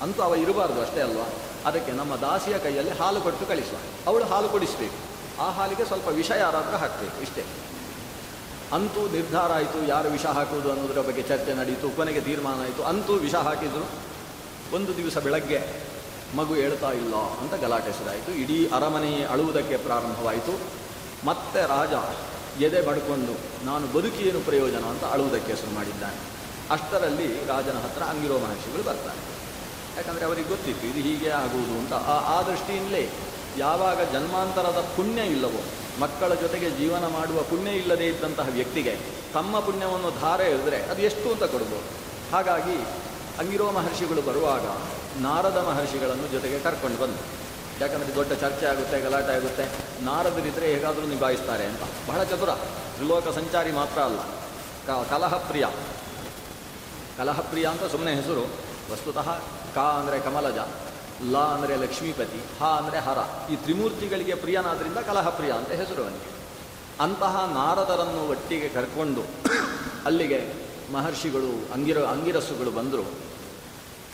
ಅಂತೂ 0.03 0.23
ಅವ 0.23 0.35
ಇರಬಾರ್ದು 0.35 0.83
ಅಷ್ಟೇ 0.83 1.01
ಅಲ್ವಾ? 1.01 1.27
ಅದಕ್ಕೆ 1.67 1.93
ನಮ್ಮ 1.93 2.17
ದಾಸಿಯ 2.17 2.59
ಕೈಯಲ್ಲಿ 2.59 2.91
ಹಾಲು 2.91 3.21
ಕೊಟ್ಟು 3.21 3.47
ಕಳಿಸುವ. 3.47 3.79
ಅವಳು 4.07 4.25
ಹಾಲು 4.25 4.49
ಕೊಡಿಸಬೇಕು. 4.49 5.15
ಆ 5.43 5.51
ಹಾಲಿಗೆ 5.51 5.85
ಸ್ವಲ್ಪ 5.85 6.09
ವಿಷ 6.09 6.31
ಯಾರಾದರೂ 6.31 6.77
ಹಾಕಬೇಕು, 6.77 7.23
ಇಷ್ಟೇ. 7.23 7.45
ಅಂತೂ 8.73 9.09
ನಿರ್ಧಾರ 9.09 9.53
ಆಯಿತು, 9.53 9.87
ಯಾರು 9.87 10.09
ವಿಷ 10.09 10.27
ಹಾಕುವುದು 10.27 10.73
ಅನ್ನೋದರ 10.73 11.01
ಬಗ್ಗೆ 11.01 11.23
ಚರ್ಚೆ 11.23 11.55
ನಡೆಯಿತು 11.55 11.97
ಕೊನೆಗೆ 11.97 12.21
ತೀರ್ಮಾನ 12.21 12.63
ಆಯಿತು. 12.63 12.85
ಅಂತೂ 12.85 13.13
ವಿಷ 13.13 13.35
ಹಾಕಿದರು. 13.35 13.89
ಒಂದು 14.77 14.97
ದಿವಸ 14.97 15.19
ಬೆಳಗ್ಗೆ 15.19 15.63
ಮಗು 16.37 16.55
ಹೇಳ್ತಾ 16.55 16.91
ಇಲ್ಲ 16.91 17.15
ಅಂತ 17.15 17.55
ಗಲಾಟೆ 17.55 17.93
ಶುರುವಾಯಿತು 17.93 18.33
ಇಡೀ 18.33 18.69
ಅರಮನೆ 18.69 19.25
ಅಳುವುದಕ್ಕೆ 19.25 19.77
ಪ್ರಾರಂಭವಾಯಿತು. 19.77 20.61
ಮತ್ತೆ 21.27 21.61
ರಾಜ 21.69 21.93
ಎದೆ 22.61 22.83
ಬಡ್ಕೊಂಡು 22.83 23.65
ನಾನು 23.65 23.87
ಬದುಕಿ 23.87 24.29
ಏನು 24.29 24.41
ಪ್ರಯೋಜನ 24.41 24.85
ಅಂತ 24.85 25.05
ಅಳುವುದಕ್ಕೆ 25.05 25.57
ಶುರು 25.57 25.75
ಮಾಡಿದ್ದಾನೆ. 25.75 26.19
ಅಷ್ಟರಲ್ಲಿ 26.71 27.29
ರಾಜನ 27.47 27.79
ಹತ್ರ 27.79 28.03
ಅಂಗಿರೋ 28.03 28.39
ಮಹರ್ಷಿಗಳು 28.39 28.83
ಬರ್ತಾರೆ. 28.83 29.21
ಯಾಕಂದರೆ 29.97 30.25
ಅವರಿಗೆ 30.25 30.49
ಗೊತ್ತಿತ್ತು, 30.49 30.87
ಇದು 30.87 31.09
ಹೀಗೆ 31.09 31.29
ಆಗುವುದು 31.29 31.79
ಅಂತ. 31.79 31.93
ಆ 31.93 32.39
ಆ 32.39 32.43
ದೃಷ್ಟಿಯಿಂದಲೇ 32.43 33.11
ಯಾವಾಗ 33.59 34.13
ಜನ್ಮಾಂತರದ 34.13 34.81
ಪುಣ್ಯ 34.97 35.23
ಇಲ್ಲವೋ, 35.23 35.63
ಮಕ್ಕಳ 36.01 36.35
ಜೊತೆಗೆ 36.35 36.71
ಜೀವನ 36.71 37.07
ಮಾಡುವ 37.07 37.43
ಪುಣ್ಯ 37.43 37.71
ಇಲ್ಲದೇ 37.71 38.07
ಇದ್ದಂತಹ 38.07 38.49
ವ್ಯಕ್ತಿಗೆ 38.53 38.99
ತಮ್ಮ 39.35 39.61
ಪುಣ್ಯವನ್ನು 39.61 40.21
ಧಾರೆ 40.21 40.45
ಎಳೆದರೆ 40.45 40.83
ಅದು 40.83 41.03
ಎಷ್ಟು 41.03 41.33
ಅಂತ 41.33 41.45
ಕೊಡ್ಬೋದು. 41.45 41.89
ಹಾಗಾಗಿ 42.33 42.77
ಅಂಗಿರೋ 43.39 43.71
ಮಹರ್ಷಿಗಳು 43.71 44.23
ಬರುವಾಗ 44.23 44.67
ನಾರದ 45.23 45.57
ಮಹರ್ಷಿಗಳನ್ನು 45.69 46.33
ಜೊತೆಗೆ 46.33 46.59
ಕರ್ಕೊಂಡು 46.59 47.03
ಬಂದು 47.03 47.44
ಯಾಕಂದರೆ 47.81 48.15
ದೊಡ್ಡ 48.15 48.33
ಚರ್ಚೆ 48.33 48.67
ಆಗುತ್ತೆ, 48.67 49.01
ಗಲಾಟೆ 49.01 49.33
ಆಗುತ್ತೆ. 49.37 49.65
ನಾರದರಿದ್ದರೆ 50.05 50.67
ಹೇಗಾದರೂ 50.67 51.07
ನಿಭಾಯಿಸ್ತಾರೆ 51.07 51.65
ಅಂತ. 51.65 51.83
ಬಹಳ 52.09 52.25
ಚತುರ. 52.25 52.49
ತ್ರಿಲೋಕ 52.97 53.29
ಸಂಚಾರಿ 53.29 53.73
ಮಾತ್ರ 53.73 54.01
ಅಲ್ಲ. 54.01 54.21
ಕ 54.87 54.91
ಕಲಹಪ್ರಿಯ. 55.11 55.67
ಕಲಹಪ್ರಿಯ 57.19 57.67
ಅಂತ 57.67 57.85
ಸುಮ್ಮನೆ 57.85 58.15
ಹೆಸರು. 58.15 58.45
ವಸ್ತುತಃ 58.93 59.39
ಕ 59.75 59.79
ಅಂದರೆ 59.79 60.21
ಕಮಲಜ, 60.21 60.59
ಲ 61.31 61.39
ಅಂದರೆ 61.39 61.77
ಲಕ್ಷ್ಮೀಪತಿ, 61.77 62.41
ಹ 62.61 62.65
ಅಂದರೆ 62.65 62.99
ಹರ. 62.99 63.19
ಈ 63.53 63.57
ತ್ರಿಮೂರ್ತಿಗಳಿಗೆ 63.57 64.35
ಪ್ರಿಯನಾದ್ರಿಂದ 64.35 64.97
ಕಲಹಪ್ರಿಯ 64.97 65.51
ಅಂತ 65.51 65.69
ಹೆಸರು 65.69 66.03
ಅವನಿಗೆ. 66.03 66.29
ಅಂತಹ 67.01 67.51
ನಾರದರನ್ನು 67.55 68.29
ಒಟ್ಟಿಗೆ 68.29 68.69
ಕರ್ಕೊಂಡು 68.69 69.23
ಅಲ್ಲಿಗೆ 70.05 70.55
ಮಹರ್ಷಿಗಳು, 70.93 71.73
ಅಂಗಿರ 71.75 71.99
ಅಂಗಿರಸ್ಸುಗಳು 72.05 72.71
ಬಂದರು. 72.71 73.05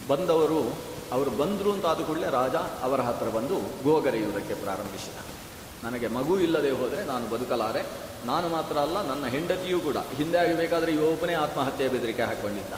ಬಂದವರು 0.08 0.89
ಅವರು 1.12 1.30
ಬಂದರು 1.30 1.72
ಅಂತ 1.72 1.86
ಆದ 1.86 2.00
ರಾಜ 2.30 2.54
ಅವರ 2.54 3.00
ಹತ್ರ 3.00 3.28
ಬಂದು 3.28 3.56
ಗೋಗರೆಯುವುದಕ್ಕೆ 3.84 4.54
ಪ್ರಾರಂಭಿಸಿದ. 4.54 5.18
ನನಗೆ 5.84 6.08
ಮಗು 6.08 6.40
ಇಲ್ಲದೆ 6.40 6.70
ಹೋದರೆ 6.70 7.04
ನಾನು 7.04 7.28
ಬದುಕಲಾರೆ. 7.28 7.82
ನಾನು 8.26 8.48
ಮಾತ್ರ 8.48 8.76
ಅಲ್ಲ, 8.76 9.02
ನನ್ನ 9.02 9.26
ಹೆಂಡತಿಯೂ 9.26 9.80
ಕೂಡ. 9.80 9.96
ಹಿಂದೆ 9.96 10.38
ಆಗಬೇಕಾದ್ರೆ 10.38 10.92
ಇವೊಬ್ಬನೇ 10.92 11.34
ಆತ್ಮಹತ್ಯೆ 11.34 11.88
ಬೆದರಿಕೆ 11.88 12.22
ಹಾಕೊಂಡಿದ್ದ 12.22 12.74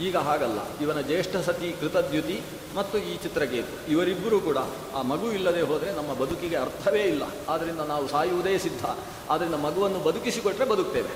ಈಗ 0.00 0.16
ಹಾಗಲ್ಲ. 0.16 0.58
ಇವನ 0.80 1.00
ಜ್ಯೇಷ್ಠ 1.00 1.36
ಸತಿ 1.36 1.76
ಕೃತದ್ಯುತಿ 1.80 2.42
ಮತ್ತು 2.74 2.98
ಈ 2.98 3.16
ಚಿತ್ರಕೇತು 3.16 3.92
ಇವರಿಬ್ಬರೂ 3.92 4.40
ಕೂಡ 4.40 4.58
ಆ 4.94 5.02
ಮಗು 5.02 5.32
ಇಲ್ಲದೆ 5.32 5.60
ಹೋದರೆ 5.60 5.92
ನಮ್ಮ 5.92 6.14
ಬದುಕಿಗೆ 6.14 6.56
ಅರ್ಥವೇ 6.56 7.02
ಇಲ್ಲ. 7.02 7.22
ಆದ್ದರಿಂದ 7.48 7.80
ನಾವು 7.80 8.08
ಸಾಯುವುದೇ 8.08 8.58
ಸಿದ್ಧ. 8.58 8.84
ಆದ್ದರಿಂದ 9.30 9.54
ಮಗುವನ್ನು 9.54 9.98
ಬದುಕಿಸಿಕೊಟ್ರೆ 9.98 10.64
ಬದುಕ್ತೇವೆ. 10.64 11.08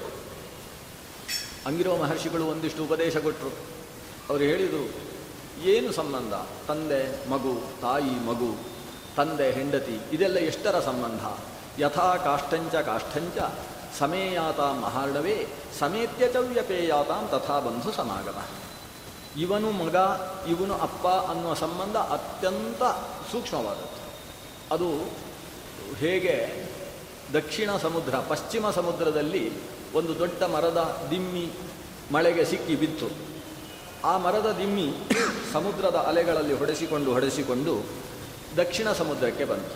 ಅಂಗಿರೋ 1.66 1.96
ಮಹರ್ಷಿಗಳು 1.96 2.46
ಒಂದಿಷ್ಟು 2.46 2.84
ಉಪದೇಶ 2.84 3.16
ಕೊಟ್ಟರು 3.16 3.50
ಅವರು 4.30 4.42
ಹೇಳಿದರು 4.42 5.09
ಏನು 5.62 5.92
ಸಂಬಂಧ? 5.92 6.34
ತಂದೆ, 6.68 7.30
ಮಗು, 7.30 7.80
ತಾಯಿ, 7.80 8.26
ಮಗು, 8.26 8.56
ತಂದೆ, 9.16 9.50
ಹೆಂಡತಿ, 9.50 10.00
ಇದೆಲ್ಲ 10.12 10.36
ಎಷ್ಟರ 10.36 10.80
ಸಂಬಂಧ? 10.80 11.38
ಯಥಾ 11.80 12.16
ಕಾಷ್ಟಂಚ 12.16 12.74
ಕಾಷ್ಟಂಚ 12.74 13.38
ಸಮೇಯಾತಾಂ 13.98 14.80
ಮಹಾರ್ಣವೇ 14.80 15.46
ಸಮೇತ್ಯ 15.78 16.28
ಚ 16.28 16.36
ವ್ಯಪೇಯಾತಾಂ 16.36 17.28
ತಥಾ 17.28 17.60
ಬಂಧು 17.60 17.92
ಸಮಾಗಮ. 17.92 18.42
ಇವನು 19.40 19.70
ಮಗ, 19.70 19.96
ಇವನು 20.48 20.74
ಅಪ್ಪ 20.74 21.06
ಅನ್ನುವ 21.06 21.54
ಸಂಬಂಧ 21.54 21.96
ಅತ್ಯಂತ 21.96 22.82
ಸೂಕ್ಷ್ಮವಾದದ್ದು. 23.32 24.00
ಅದು 24.74 25.04
ಹೇಗೆ 25.96 26.64
ದಕ್ಷಿಣ 27.32 27.76
ಸಮುದ್ರ, 27.76 28.14
ಪಶ್ಚಿಮ 28.16 28.70
ಸಮುದ್ರದಲ್ಲಿ 28.70 29.52
ಒಂದು 29.94 30.18
ದೊಡ್ಡ 30.18 30.42
ಮರದ 30.42 31.06
ದಿಮ್ಮಿ 31.10 31.52
ಮಳೆಗೆ 32.12 32.44
ಸಿಕ್ಕಿ 32.44 32.76
ಬಿತ್ತು. 32.76 33.06
ಆ 34.04 34.16
ಮರದ 34.16 34.56
ದಿಮ್ಮಿ 34.58 34.92
ಸಮುದ್ರದ 35.52 35.96
ಅಲೆಗಳಲ್ಲಿ 35.96 36.54
ಹೊಡೆಸಿಕೊಂಡು 36.54 37.12
ಹೊಡೆಸಿಕೊಂಡು 37.12 37.86
ದಕ್ಷಿಣ 38.56 38.92
ಸಮುದ್ರಕ್ಕೆ 38.92 39.44
ಬಂತು. 39.44 39.74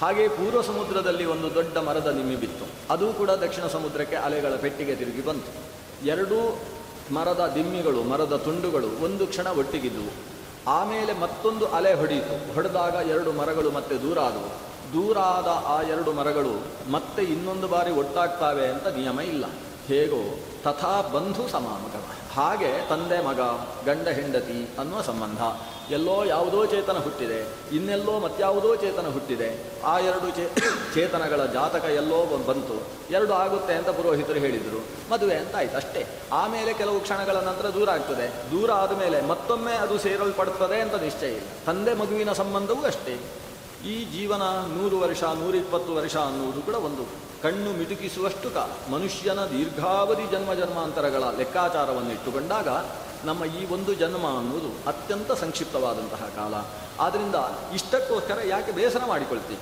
ಹಾಗೆ 0.00 0.28
ಪೂರ್ವ 0.28 0.62
ಸಮುದ್ರದಲ್ಲಿ 0.62 1.24
ಒಂದು 1.24 1.54
ದೊಡ್ಡ 1.54 1.78
ಮರದ 1.78 2.10
ದಿಮ್ಮಿ 2.10 2.36
ಬಿತ್ತು. 2.36 2.92
ಅದು 2.92 3.12
ಕೂಡ 3.12 3.30
ದಕ್ಷಿಣ 3.30 3.66
ಸಮುದ್ರಕ್ಕೆ 3.66 4.16
ಅಲೆಗಳ 4.16 4.56
ಪೆಟ್ಟಿಗೆ 4.56 4.96
ತಿರುಗಿ 4.96 5.24
ಬಂತು. 5.24 5.52
ಎರಡೂ 6.06 6.58
ಮರದ 7.12 7.52
ದಿಮ್ಮಿಗಳು, 7.54 8.02
ಮರದ 8.02 8.36
ತುಂಡುಗಳು 8.44 9.04
ಒಂದು 9.04 9.26
ಕ್ಷಣ 9.26 9.46
ಒಟ್ಟಿಗಿದ್ದವು 9.46 10.12
ಆಮೇಲೆ 10.70 11.12
ಮತ್ತೊಂದು 11.12 11.66
ಅಲೆ 11.66 11.94
ಹೊಡೆಯಿತು 11.94 12.54
ಹೊಡೆದಾಗ 12.54 12.94
ಎರಡು 12.94 13.32
ಮರಗಳು 13.32 13.70
ಮತ್ತೆ 13.70 14.02
ದೂರ 14.02 14.18
ಆದವು. 14.18 14.66
ದೂರ 14.92 15.18
ಆದ 15.18 15.62
ಆ 15.66 15.82
ಎರಡು 15.82 16.12
ಮರಗಳು 16.12 16.62
ಮತ್ತೆ 16.90 17.22
ಇನ್ನೊಂದು 17.22 17.68
ಬಾರಿ 17.68 17.90
ಒಟ್ಟಾಗ್ತಾವೆ 17.90 18.68
ಅಂತ 18.68 18.86
ನಿಯಮ 18.86 19.20
ಇಲ್ಲ. 19.20 19.44
ಹೇಗೋ 19.86 20.40
ತಥಾ 20.66 21.00
ಬಂಧು 21.00 21.48
ಸಮಾನಕ 21.48 22.04
ಹಾಗೆ 22.34 22.88
ತಂದೆ 22.88 23.24
ಮಗ, 23.24 23.40
ಗಂಡ 23.86 24.08
ಹೆಂಡತಿ 24.08 24.68
ಅನ್ನುವ 24.78 25.02
ಸಂಬಂಧ. 25.02 25.38
ಎಲ್ಲೋ 25.92 26.24
ಯಾವುದೋ 26.24 26.66
ಚೇತನ 26.66 26.98
ಹುಟ್ಟಿದೆ, 26.98 27.46
ಇನ್ನೆಲ್ಲೋ 27.76 28.18
ಮತ್ಯಾವುದೋ 28.18 28.76
ಚೇತನ 28.76 29.06
ಹುಟ್ಟಿದೆ. 29.08 29.64
ಆ 29.84 29.98
ಎರಡು 29.98 30.30
ಚೇ 30.30 30.50
ಚೇತನಗಳ 30.94 31.46
ಜಾತಕ 31.46 31.84
ಎಲ್ಲೋ 31.84 32.26
ಬಂತು. 32.26 32.82
ಎರಡು 33.10 33.32
ಆಗುತ್ತೆ 33.32 33.74
ಅಂತ 33.74 33.88
ಪುರೋಹಿತರು 33.88 34.34
ಹೇಳಿದರು. 34.34 35.10
ಮದುವೆ 35.10 35.34
ಅಂತ 35.34 35.56
ಆಯ್ತು 35.56 35.76
ಅಷ್ಟೇ. 35.76 36.06
ಆಮೇಲೆ 36.32 36.72
ಕೆಲವು 36.72 37.00
ಕ್ಷಣಗಳ 37.00 37.36
ನಂತರ 37.36 37.68
ದೂರ 37.68 37.90
ಆಗ್ತದೆ. 37.90 38.50
ದೂರ 38.50 38.70
ಆದಮೇಲೆ 38.70 39.20
ಮತ್ತೊಮ್ಮೆ 39.20 39.72
ಅದು 39.72 39.98
ಸೇರಲ್ಪಡ್ತದೆ 39.98 40.80
ಅಂತ 40.80 40.94
ನಿಶ್ಚಯ 40.94 41.28
ಇಲ್ಲ. 41.28 41.46
ತಂದೆ 41.66 41.94
ಮಗುವಿನ 41.94 42.32
ಸಂಬಂಧವೂ 42.32 42.86
ಅಷ್ಟೇ. 42.86 43.20
ಈ 43.86 43.96
ಜೀವನ 44.12 44.42
ನೂರು 44.76 44.98
ವರ್ಷ, 44.98 45.22
ನೂರಿಪ್ಪತ್ತು 45.22 45.94
ವರ್ಷ 45.94 46.16
ಅನ್ನುವುದು 46.16 46.60
ಕೂಡ 46.62 46.74
ಒಂದು 46.74 47.02
ಕಣ್ಣು 47.42 47.78
ಮಿಟುಕಿಸುವಷ್ಟು 47.78 48.50
ಕಾಲ. 48.50 48.92
ಮನುಷ್ಯನ 48.92 49.40
ದೀರ್ಘಾವಧಿ 49.44 50.26
ಜನ್ಮ 50.30 50.54
ಜನ್ಮಾಂತರಗಳ 50.54 51.22
ಲೆಕ್ಕಾಚಾರವನ್ನು 51.38 52.10
ಇಟ್ಟುಕೊಂಡಾಗ 52.10 52.68
ನಮ್ಮ 53.24 53.44
ಈ 53.44 53.72
ಒಂದು 53.72 53.94
ಜನ್ಮ 53.94 54.26
ಅನ್ನುವುದು 54.38 54.70
ಅತ್ಯಂತ 54.86 55.32
ಸಂಕ್ಷಿಪ್ತವಾದಂತಹ 55.32 56.24
ಕಾಲ. 56.36 56.54
ಆದ್ದರಿಂದ 57.00 57.34
ಇಷ್ಟಕ್ಕೋಸ್ಕರ 57.74 58.38
ಯಾಕೆ 58.44 58.72
ಬೇಸರ 58.72 59.04
ಮಾಡಿಕೊಳ್ತೀವಿ 59.06 59.60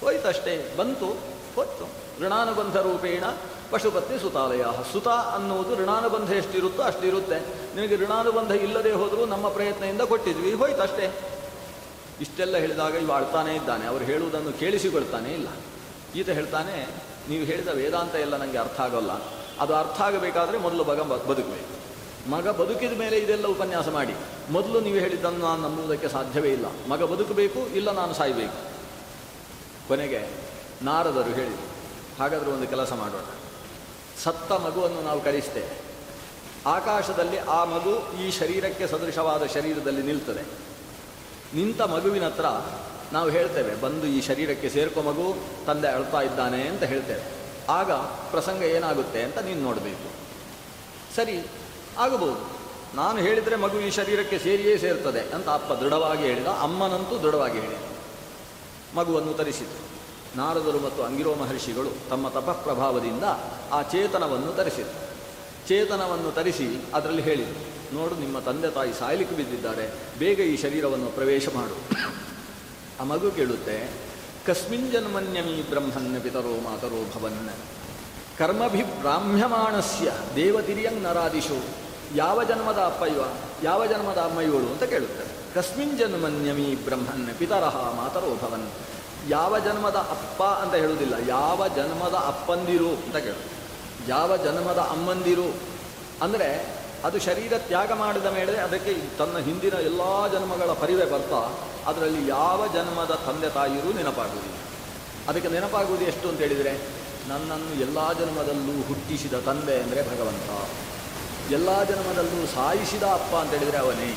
ಹೋಯ್ತಷ್ಟೇ, 0.00 0.74
ಬಂತು, 0.76 1.06
ಹೋಯ್ತು. 1.56 1.86
ಋಣಾನುಬಂಧ 2.24 2.76
ರೂಪೇಣ 2.76 3.24
ಪಶುಪತ್ನಿ 3.70 4.18
ಸುತಾಲಯ. 4.18 4.64
ಸುತ 4.92 5.08
ಅನ್ನುವುದು 5.08 5.74
ಋಣಾನುಬಂಧ 5.76 6.30
ಎಷ್ಟಿರುತ್ತೋ 6.32 6.82
ಅಷ್ಟಿರುತ್ತೆ. 6.82 7.40
ನಿನಗೆ 7.76 7.96
ಋಣಾನುಬಂಧ 7.96 8.50
ಇಲ್ಲದೆ 8.50 8.92
ಹೋದರೂ 8.92 9.26
ನಮ್ಮ 9.26 9.48
ಪ್ರಯತ್ನದಿಂದ 9.48 10.00
ಕೊಟ್ಟಿದ್ವಿ. 10.00 10.52
ಹೋಯ್ತಷ್ಟೇ. 10.52 11.06
ಇಷ್ಟೆಲ್ಲ 12.20 12.56
ಹೇಳಿದಾಗ 12.56 12.94
ಇವ 12.94 13.12
ಅಳ್ತಾನೇ 13.12 13.54
ಇದ್ದಾನೆ. 13.54 13.86
ಅವರು 13.86 14.04
ಹೇಳುವುದನ್ನು 14.04 14.52
ಕೇಳಿಸಿಕೊಳ್ತಾನೇ 14.52 15.30
ಇಲ್ಲ. 15.32 15.48
ಈತ 16.14 16.28
ಹೇಳ್ತಾನೆ, 16.28 16.88
ನೀವು 17.28 17.44
ಹೇಳಿದ 17.44 17.68
ವೇದಾಂತ 17.68 18.14
ಎಲ್ಲ 18.14 18.36
ನನಗೆ 18.36 18.58
ಅರ್ಥ 18.58 18.80
ಆಗೋಲ್ಲ. 18.80 19.12
ಅದು 19.60 19.74
ಅರ್ಥ 19.74 20.00
ಆಗಬೇಕಾದ್ರೆ 20.00 20.58
ಮೊದಲು 20.58 20.84
ಮಗ 20.84 21.00
ಬದುಕಬೇಕು. 21.00 21.80
ಮಗ 22.30 22.48
ಬದುಕಿದ 22.48 22.92
ಮೇಲೆ 22.92 23.18
ಇದೆಲ್ಲ 23.18 23.46
ಉಪನ್ಯಾಸ 23.46 23.88
ಮಾಡಿ. 23.88 24.14
ಮೊದಲು 24.50 24.80
ನೀವು 24.80 24.96
ಹೇಳಿದ್ದನ್ನು 24.96 25.38
ನಾನು 25.38 25.62
ನಂಬುವುದಕ್ಕೆ 25.62 26.08
ಸಾಧ್ಯವೇ 26.08 26.52
ಇಲ್ಲ. 26.52 26.66
ಮಗ 26.88 27.02
ಬದುಕಬೇಕು, 27.02 27.60
ಇಲ್ಲ 27.66 27.90
ನಾನು 27.90 28.14
ಸಾಯಬೇಕು. 28.14 28.58
ಕೊನೆಗೆ 29.88 30.28
ನಾರದರು 30.82 31.34
ಹೇಳಿದರು 31.34 31.68
ಹಾಗಾದರೆ 32.18 32.50
ಒಂದು 32.50 32.66
ಕೆಲಸ 32.66 32.92
ಮಾಡೋಣ. 32.92 33.26
ಸತ್ತ 34.24 34.52
ಮಗುವನ್ನು 34.52 35.02
ನಾವು 35.02 35.20
ಕಳಿಸ್ತೇವೆ 35.20 35.78
ಆಕಾಶದಲ್ಲಿ 36.66 37.38
ಆ 37.38 37.64
ಮಗು 37.64 38.22
ಈ 38.22 38.30
ಶರೀರಕ್ಕೆ 38.30 38.86
ಸದೃಶವಾದ 38.86 39.46
ಶರೀರದಲ್ಲಿ 39.46 40.02
ನಿಲ್ತದೆ. 40.02 40.69
ನಿಂತ 41.54 41.80
ಮಗುವಿನ 41.80 42.26
ಹತ್ರ 42.26 42.46
ನಾವು 43.12 43.28
ಹೇಳ್ತೇವೆ, 43.30 43.80
ಬಂದು 43.80 44.06
ಈ 44.06 44.20
ಶರೀರಕ್ಕೆ 44.20 44.68
ಸೇರ್ಕೊ 44.68 45.02
ಮಗು, 45.02 45.36
ತಂದೆ 45.66 45.88
ಅಳ್ತಾ 45.88 46.20
ಇದ್ದಾನೆ 46.20 46.68
ಅಂತ 46.68 46.82
ಹೇಳ್ತೇವೆ. 46.82 47.22
ಆಗ 47.68 47.92
ಪ್ರಸಂಗ 48.30 48.62
ಏನಾಗುತ್ತೆ 48.62 49.22
ಅಂತ 49.22 49.38
ನೀನು 49.38 49.60
ನೋಡಬೇಕು. 49.60 50.08
ಸರಿ, 51.16 51.36
ಆಗಬಹುದು. 51.98 52.60
ನಾನು 52.96 53.18
ಹೇಳಿದರೆ 53.18 53.56
ಮಗು 53.56 53.80
ಈ 53.80 53.90
ಶರೀರಕ್ಕೆ 53.90 54.38
ಸೇರಿಯೇ 54.38 54.78
ಸೇರ್ತದೆ 54.78 55.20
ಅಂತ 55.34 55.48
ಅಪ್ಪ 55.48 55.72
ದೃಢವಾಗಿ 55.72 56.22
ಹೇಳಿದ, 56.22 56.46
ಅಮ್ಮನಂತೂ 56.46 57.18
ದೃಢವಾಗಿ 57.18 57.60
ಹೇಳಿದ. 57.60 57.82
ಮಗುವನ್ನು 58.94 59.32
ತರಿಸಿತು 59.32 59.78
ನಾರದರು 60.36 60.78
ಮತ್ತು 60.78 61.02
ಅಂಗಿರೋ 61.02 61.34
ಮಹರ್ಷಿಗಳು 61.34 61.90
ತಮ್ಮ 62.10 62.28
ತಪಃಪ್ರಭಾವದಿಂದ 62.28 63.24
ಆ 63.72 63.82
ಚೇತನವನ್ನು 63.82 64.52
ತರಿಸಿದರು. 64.52 65.00
ಚೇತನವನ್ನು 65.68 66.30
ತರಿಸಿ 66.32 66.68
ಅದರಲ್ಲಿ 66.94 67.22
ಹೇಳಿದರು. 67.22 67.79
ನೋಡು 67.94 68.14
ನಿಮ್ಮ 68.14 68.38
ತಂದೆ 68.38 68.70
ತಾಯಿ 68.70 68.92
ಸಾಯ್ಲಿಕ್ಕೆ 68.92 69.36
ಬಿದ್ದಿದ್ದಾರೆ. 69.36 69.90
ಬೇಗ 70.18 70.40
ಈ 70.40 70.56
ಶರೀರವನ್ನು 70.56 71.06
ಪ್ರವೇಶ 71.06 71.48
ಮಾಡು. 71.48 71.76
ಆ 73.00 73.04
ಮಗು 73.04 73.30
ಕೇಳುತ್ತೆ, 73.30 73.90
ಕಸ್ಮಿನ್ 74.46 74.92
ಜನ್ಮನ್ಯಮಿ 74.92 75.70
ಬ್ರಹ್ಮನ್ನ 75.70 76.18
ಪಿತರೋ 76.22 76.60
ಮಾತರೋ 76.60 77.20
ಭವನ್ನ 77.20 77.50
ಕರ್ಮಭಿ 78.38 78.82
ಬ್ರಾಹ್ಮ್ಯಮಾಣಸ್ಯ 78.82 80.12
ದೇವತಿರಿಯಂಗ್ 80.36 81.02
ನರಾದಿಶು. 81.02 81.64
ಯಾವ 82.14 82.44
ಜನ್ಮದ 82.44 82.78
ಅಪ್ಪ 82.78 83.02
ಇವ? 83.02 83.20
ಯಾವ 83.62 83.86
ಜನ್ಮದ 83.86 84.18
ಅಮ್ಮ 84.18 84.40
ಅಂತ 84.72 84.82
ಕೇಳುತ್ತೆ. 84.82 85.54
ಕಸ್ಮಿನ್ 85.54 85.98
ಜನ್ಮನ್ಯಮಿ 85.98 86.84
ಬ್ರಹ್ಮನ್ 86.84 87.34
ಪಿತರಹ 87.38 87.76
ಮಾತರೋ 87.76 88.34
ಭವನ್. 88.34 88.70
ಯಾವ 89.28 89.58
ಜನ್ಮದ 89.58 89.96
ಅಪ್ಪ 89.96 90.42
ಅಂತ 90.42 90.74
ಹೇಳುವುದಿಲ್ಲ. 90.74 91.14
ಯಾವ 91.28 91.68
ಜನ್ಮದ 91.68 92.14
ಅಪ್ಪಂದಿರು 92.14 92.88
ಅಂತ 92.88 93.16
ಕೇಳುತ್ತೆ. 93.16 93.60
ಯಾವ 94.08 94.36
ಜನ್ಮದ 94.36 94.78
ಅಮ್ಮಂದಿರು? 94.78 95.54
ಅಂದರೆ 96.22 96.79
ಅದು 97.04 97.18
ಶರೀರ 97.18 97.52
ತ್ಯಾಗ 97.58 97.92
ಮಾಡಿದ 97.92 98.26
ಮೇಲೆ 98.26 98.56
ಅದಕ್ಕೆ 98.56 98.92
ತನ್ನ 99.18 99.38
ಹಿಂದಿನ 99.38 99.72
ಎಲ್ಲ 99.72 100.02
ಜನ್ಮಗಳ 100.32 100.72
ಪರಿವೆ 100.72 101.04
ಬರ್ತಾ, 101.04 101.40
ಅದರಲ್ಲಿ 101.86 102.28
ಯಾವ 102.28 102.66
ಜನ್ಮದ 102.66 103.14
ತಂದೆ 103.26 103.50
ತಾಯಿಯರೂ 103.50 103.92
ನೆನಪಾಗುವುದಿಲ್ಲ. 103.92 104.58
ಅದಕ್ಕೆ 105.28 105.48
ನೆನಪಾಗುವುದು 105.48 106.04
ಎಷ್ಟು 106.04 106.28
ಅಂತ 106.28 106.38
ಹೇಳಿದರೆ, 106.38 106.72
ನನ್ನನ್ನು 107.28 107.80
ಎಲ್ಲ 107.80 108.12
ಜನ್ಮದಲ್ಲೂ 108.12 108.74
ಹುಟ್ಟಿಸಿದ 108.88 109.32
ತಂದೆ 109.32 109.76
ಅಂದರೆ 109.82 110.02
ಭಗವಂತ. 110.02 110.50
ಎಲ್ಲ 111.52 111.70
ಜನ್ಮದಲ್ಲೂ 111.82 112.46
ಸಾಯಿಸಿದ 112.46 113.02
ಅಪ್ಪ 113.02 113.36
ಅಂತ 113.36 113.50
ಹೇಳಿದರೆ 113.50 113.76
ಅವನೇ. 113.76 114.10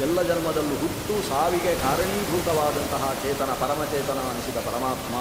ಎಲ್ಲ 0.00 0.22
ಜನ್ಮದಲ್ಲೂ 0.22 0.76
ಹುಟ್ಟು 0.76 1.28
ಸಾವಿಗೆ 1.28 1.72
ಕಾರಣೀಭೂತವಾದಂತಹ 1.74 3.12
ಚೇತನ, 3.22 3.50
ಪರಮಚೇತನ 3.52 4.20
ಅನಿಸಿದ 4.30 4.56
ಪರಮಾತ್ಮ 4.68 5.14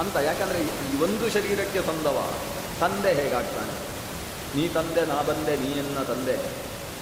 ಅಂತ. 0.00 0.16
ಯಾಕಂದರೆ 0.16 0.58
ಈ 0.60 1.02
ಒಂದು 1.02 1.28
ಶರೀರಕ್ಕೆ 1.32 1.80
ತಂದವ, 1.80 2.18
ತಂದೆ 2.80 3.12
ಹೇಗಾಗ್ತಾನೆ? 3.12 3.89
ನೀ 4.56 4.68
ತಂದೆ, 4.68 5.06
ನಾ 5.06 5.22
ಬಂದೆ, 5.22 5.56
ನೀ 5.56 5.70
ಎನ್ನ 5.70 6.02
ತಂದೆ. 6.02 6.36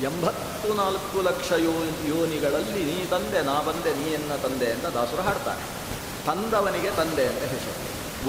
ಎಂಬತ್ತು 0.03 0.75
ನಾಲ್ಕು 0.75 1.23
ಲಕ್ಷ 1.23 1.53
ಯೋ, 1.53 1.73
ಯೋನಿಗಳಲ್ಲಿ 2.07 2.83
ನೀ 2.85 3.05
ತಂದೆ, 3.05 3.43
ನಾ 3.43 3.63
ಬಂದೆ, 3.63 3.95
ನೀ 3.95 4.11
ಎನ್ನ 4.11 4.33
ತಂದೆ 4.43 4.73
ಅಂತ 4.73 4.87
ದಾಸರು 4.87 5.23
ಹಾಡ್ತಾನೆ 5.23 5.79
ತಂದವನಿಗೆ 6.27 6.91
ತಂದೆ 6.91 7.27
ಅಂತ 7.27 7.39
ಹೆಸರು. 7.39 7.81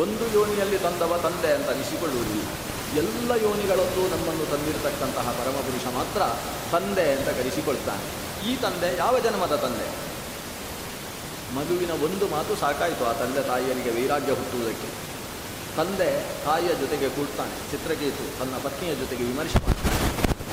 ಒಂದು 0.01 0.33
ಯೋನಿಯಲ್ಲಿ 0.33 0.79
ತಂದವ 0.79 1.19
ತಂದೆ 1.23 1.53
ಅಂತ 1.53 1.69
ಅನಿಸಿಕೊಳ್ಳುವುದಿಲ್ಲ. 1.69 2.47
ಎಲ್ಲ 2.97 3.31
ಯೋನಿಗಳಲ್ಲೂ 3.31 4.03
ನಮ್ಮನ್ನು 4.07 4.45
ತಂದಿರತಕ್ಕಂತಹ 4.45 5.31
ಪರಮಪುರುಷ 5.31 5.93
ಮಾತ್ರ 5.93 6.21
ತಂದೆ 6.71 7.11
ಅಂತ 7.11 7.29
ಕರೆಸಿಕೊಳ್ತಾನೆ. 7.29 8.05
ಈ 8.49 8.55
ತಂದೆ 8.55 8.97
ಯಾವ 8.97 9.19
ಜನ್ಮದ 9.19 9.55
ತಂದೆ? 9.55 9.87
ಮಗುವಿನ 11.55 11.91
ಒಂದು 11.91 12.27
ಮಾತು 12.27 12.55
ಸಾಕಾಯಿತು 12.55 13.05
ಆ 13.05 13.13
ತಂದೆ 13.13 13.41
ತಾಯಿಯರಿಗೆ 13.41 13.89
ವೈರಾಗ್ಯ 13.89 14.31
ಹುಟ್ಟುವುದಕ್ಕೆ. 14.31 14.89
ತಂದೆ 15.79 16.11
ತಾಯಿಯ 16.45 16.67
ಜೊತೆಗೆ 16.67 17.09
ಕೂಡ್ತಾನೆ 17.09 17.71
ಚಿತ್ರಕೇತು 17.71 18.39
ತನ್ನ 18.39 18.55
ಪತ್ನಿಯ 18.63 18.95
ಜೊತೆಗೆ 18.95 19.23
ವಿಮರ್ಶೆ 19.23 19.59
ಮಾಡ್ತಾನೆ. 19.65 19.99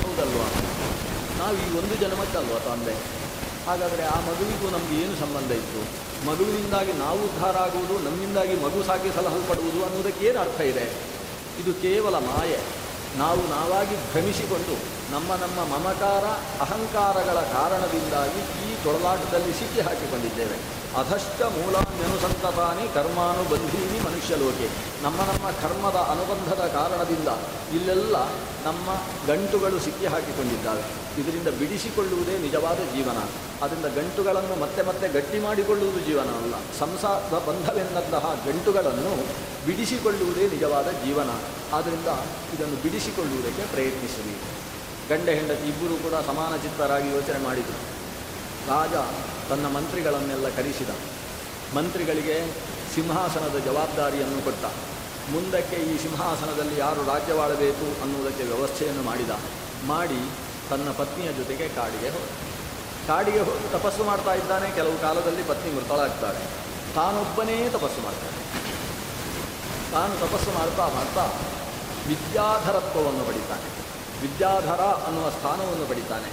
ಹೌದಲ್ವಾ? 0.01 0.45
ನಾವು 1.39 1.55
ಈ 1.55 1.77
ಒಂದು 1.79 1.95
ಜನ್ಮಕ್ಕಲ್ವಾ 1.95 2.59
ತಂದೆ? 2.59 2.93
ಹಾಗಾದರೆ 3.67 4.03
ಆ 4.05 4.19
ಮಗುವಿಗೂ 4.19 4.67
ನಮಗೆ 4.69 5.03
ಏನು 5.03 5.15
ಸಂಬಂಧ 5.19 5.51
ಇತ್ತು? 5.51 5.81
ಮಗುವಿನಿಂದಾಗಿ 6.27 6.93
ನಾವು 6.93 7.19
ಉದ್ಧಾರ 7.19 7.55
ಆಗುವುದು, 7.57 7.95
ನಮ್ಮಿಂದಾಗಿ 7.99 8.55
ಮಗು 8.55 8.83
ಸಾಕಿ 8.83 9.09
ಸಲಹಲ್ಪಡುವುದು 9.15 9.85
ಅನ್ನೋದಕ್ಕೆ 9.85 10.25
ಏನು 10.25 10.39
ಅರ್ಥ 10.39 10.61
ಇದೆ? 10.61 10.85
ಇದು 11.61 11.73
ಕೇವಲ 11.73 12.15
ಮಾಯೆ. 12.15 12.59
ನಾವು 13.17 13.41
ನಾವಾಗಿ 13.49 13.95
ಭ್ರಮಿಸಿಕೊಂಡು 14.11 14.75
ನಮ್ಮ 15.11 15.35
ನಮ್ಮ 15.35 15.59
ಮಮಕಾರ, 15.75 16.25
ಅಹಂಕಾರಗಳ 16.61 17.39
ಕಾರಣದಿಂದಾಗಿ 17.39 18.71
ಈ 18.71 18.83
ತೊಳಲಾಟದಲ್ಲಿ 18.83 19.53
ಸಿಕ್ಕಿ 19.53 19.81
ಹಾಕಿಕೊಂಡಿದ್ದೇವೆ. 19.81 20.57
ಅಧಷ್ಟ 20.99 21.41
ಮೂಲಾನ್ಯನುಸಂತತಾನಿ 21.97 22.93
ಕರ್ಮಾನುಬಂಧೀನಿ 22.93 23.99
ಮನುಷ್ಯಲೋಕೆ. 23.99 24.67
ನಮ್ಮ 25.03 25.17
ನಮ್ಮ 25.17 25.45
ಕರ್ಮದ 25.51 25.95
ಅನುಬಂಧದ 25.95 26.63
ಕಾರಣದಿಂದ 26.67 27.29
ಇಲ್ಲೆಲ್ಲ 27.75 28.15
ನಮ್ಮ 28.65 28.87
ಗಂಟುಗಳು 29.27 29.79
ಸಿಕ್ಕಿ 29.79 30.05
ಹಾಕಿಕೊಂಡಿದ್ದಾವೆ. 30.05 30.83
ಇದರಿಂದ 31.21 31.47
ಬಿಡಿಸಿಕೊಳ್ಳುವುದೇ 31.47 32.37
ನಿಜವಾದ 32.37 32.77
ಜೀವನ. 32.95 33.19
ಅದರಿಂದ 33.63 33.85
ಗಂಟುಗಳನ್ನು 33.85 34.59
ಮತ್ತೆ 34.59 34.81
ಮತ್ತೆ 34.81 35.07
ಗಟ್ಟಿ 35.07 35.39
ಮಾಡಿಕೊಳ್ಳುವುದು 35.39 35.99
ಜೀವನ 35.99 36.29
ಅಲ್ಲ. 36.41 36.55
ಸಂಸಾರದ 36.79 37.33
ಬಂಧವೆಂದಂತಹ 37.47 38.41
ಗಂಟುಗಳನ್ನು 38.45 39.13
ಬಿಡಿಸಿಕೊಳ್ಳುವುದೇ 39.65 40.47
ನಿಜವಾದ 40.47 40.91
ಜೀವನ. 40.91 41.29
ಆದ್ದರಿಂದ 41.73 42.09
ಇದನ್ನು 42.53 42.83
ಬಿಡಿಸಿಕೊಳ್ಳುವುದಕ್ಕೆ 42.83 43.65
ಪ್ರಯತ್ನಿಸಲಿ 43.73 44.35
ಗಂಡ 45.09 45.29
ಹೆಂಡತಿ 45.29 45.67
ಇಬ್ಬರೂ 45.67 45.95
ಕೂಡ 45.97 46.25
ಸಮಾನ 46.25 46.57
ಚಿತ್ತರಾಗಿ 46.57 47.09
ಯೋಚನೆ 47.09 47.43
ಮಾಡಿದರು. 47.43 47.79
ರಾಜ 48.67 48.93
ತನ್ನ 49.49 49.65
ಮಂತ್ರಿಗಳನ್ನೆಲ್ಲ 49.67 50.49
ಕರೆಸಿದ. 50.49 50.89
ಮಂತ್ರಿಗಳಿಗೆ 51.75 52.51
ಸಿಂಹಾಸನದ 52.95 53.57
ಜವಾಬ್ದಾರಿಯನ್ನು 53.65 54.41
ಕೊಟ್ಟ. 54.41 54.65
ಮುಂದಕ್ಕೆ 55.31 55.75
ಈ 55.75 55.97
ಸಿಂಹಾಸನದಲ್ಲಿ 55.97 56.79
ಯಾರು 56.79 57.05
ರಾಜ್ಯವಾಳಬೇಕು 57.05 58.01
ಅನ್ನುವುದಕ್ಕೆ 58.01 58.43
ವ್ಯವಸ್ಥೆಯನ್ನು 58.43 59.03
ಮಾಡಿದ. 59.03 59.29
ಮಾಡಿ 59.85 60.29
ತನ್ನ 60.69 60.91
ಪತ್ನಿಯ 60.91 61.33
ಜೊತೆಗೆ 61.33 61.69
ಕಾಡಿಗೆ 61.69 62.09
ಹೋದ. 62.09 62.29
ಕಾಡಿಗೆ 63.07 63.39
ಹೋಗಿ 63.39 63.71
ತಪಸ್ಸು 63.71 64.03
ಮಾಡ್ತಾ 64.03 64.33
ಇದ್ದಾನೆ. 64.33 64.71
ಕೆಲವು 64.71 65.01
ಕಾಲದಲ್ಲಿ 65.01 65.43
ಪತ್ನಿ 65.43 65.73
ಮೃತಳಾಗ್ತಾಳೆ. 65.73 66.39
ತಾನೊಬ್ಬನೇ 66.95 67.69
ತಪಸ್ಸು 67.69 68.01
ಮಾಡ್ತಾನೆ. 68.01 68.37
ತಾನು 69.91 70.27
ತಪಸ್ಸು 70.27 70.51
ಮಾಡ್ತಾ 70.51 70.87
ಮಾಡ್ತಾ 70.87 71.25
ವಿದ್ಯಾಧರತ್ವವನ್ನು 72.07 73.25
ಪಡಿತಾನೆ. 73.25 73.77
ವಿದ್ಯಾಧರ 74.21 74.81
ಅನ್ನುವ 74.81 75.29
ಸ್ಥಾನವನ್ನು 75.29 75.89
ಪಡಿತಾನೆ. 75.89 76.31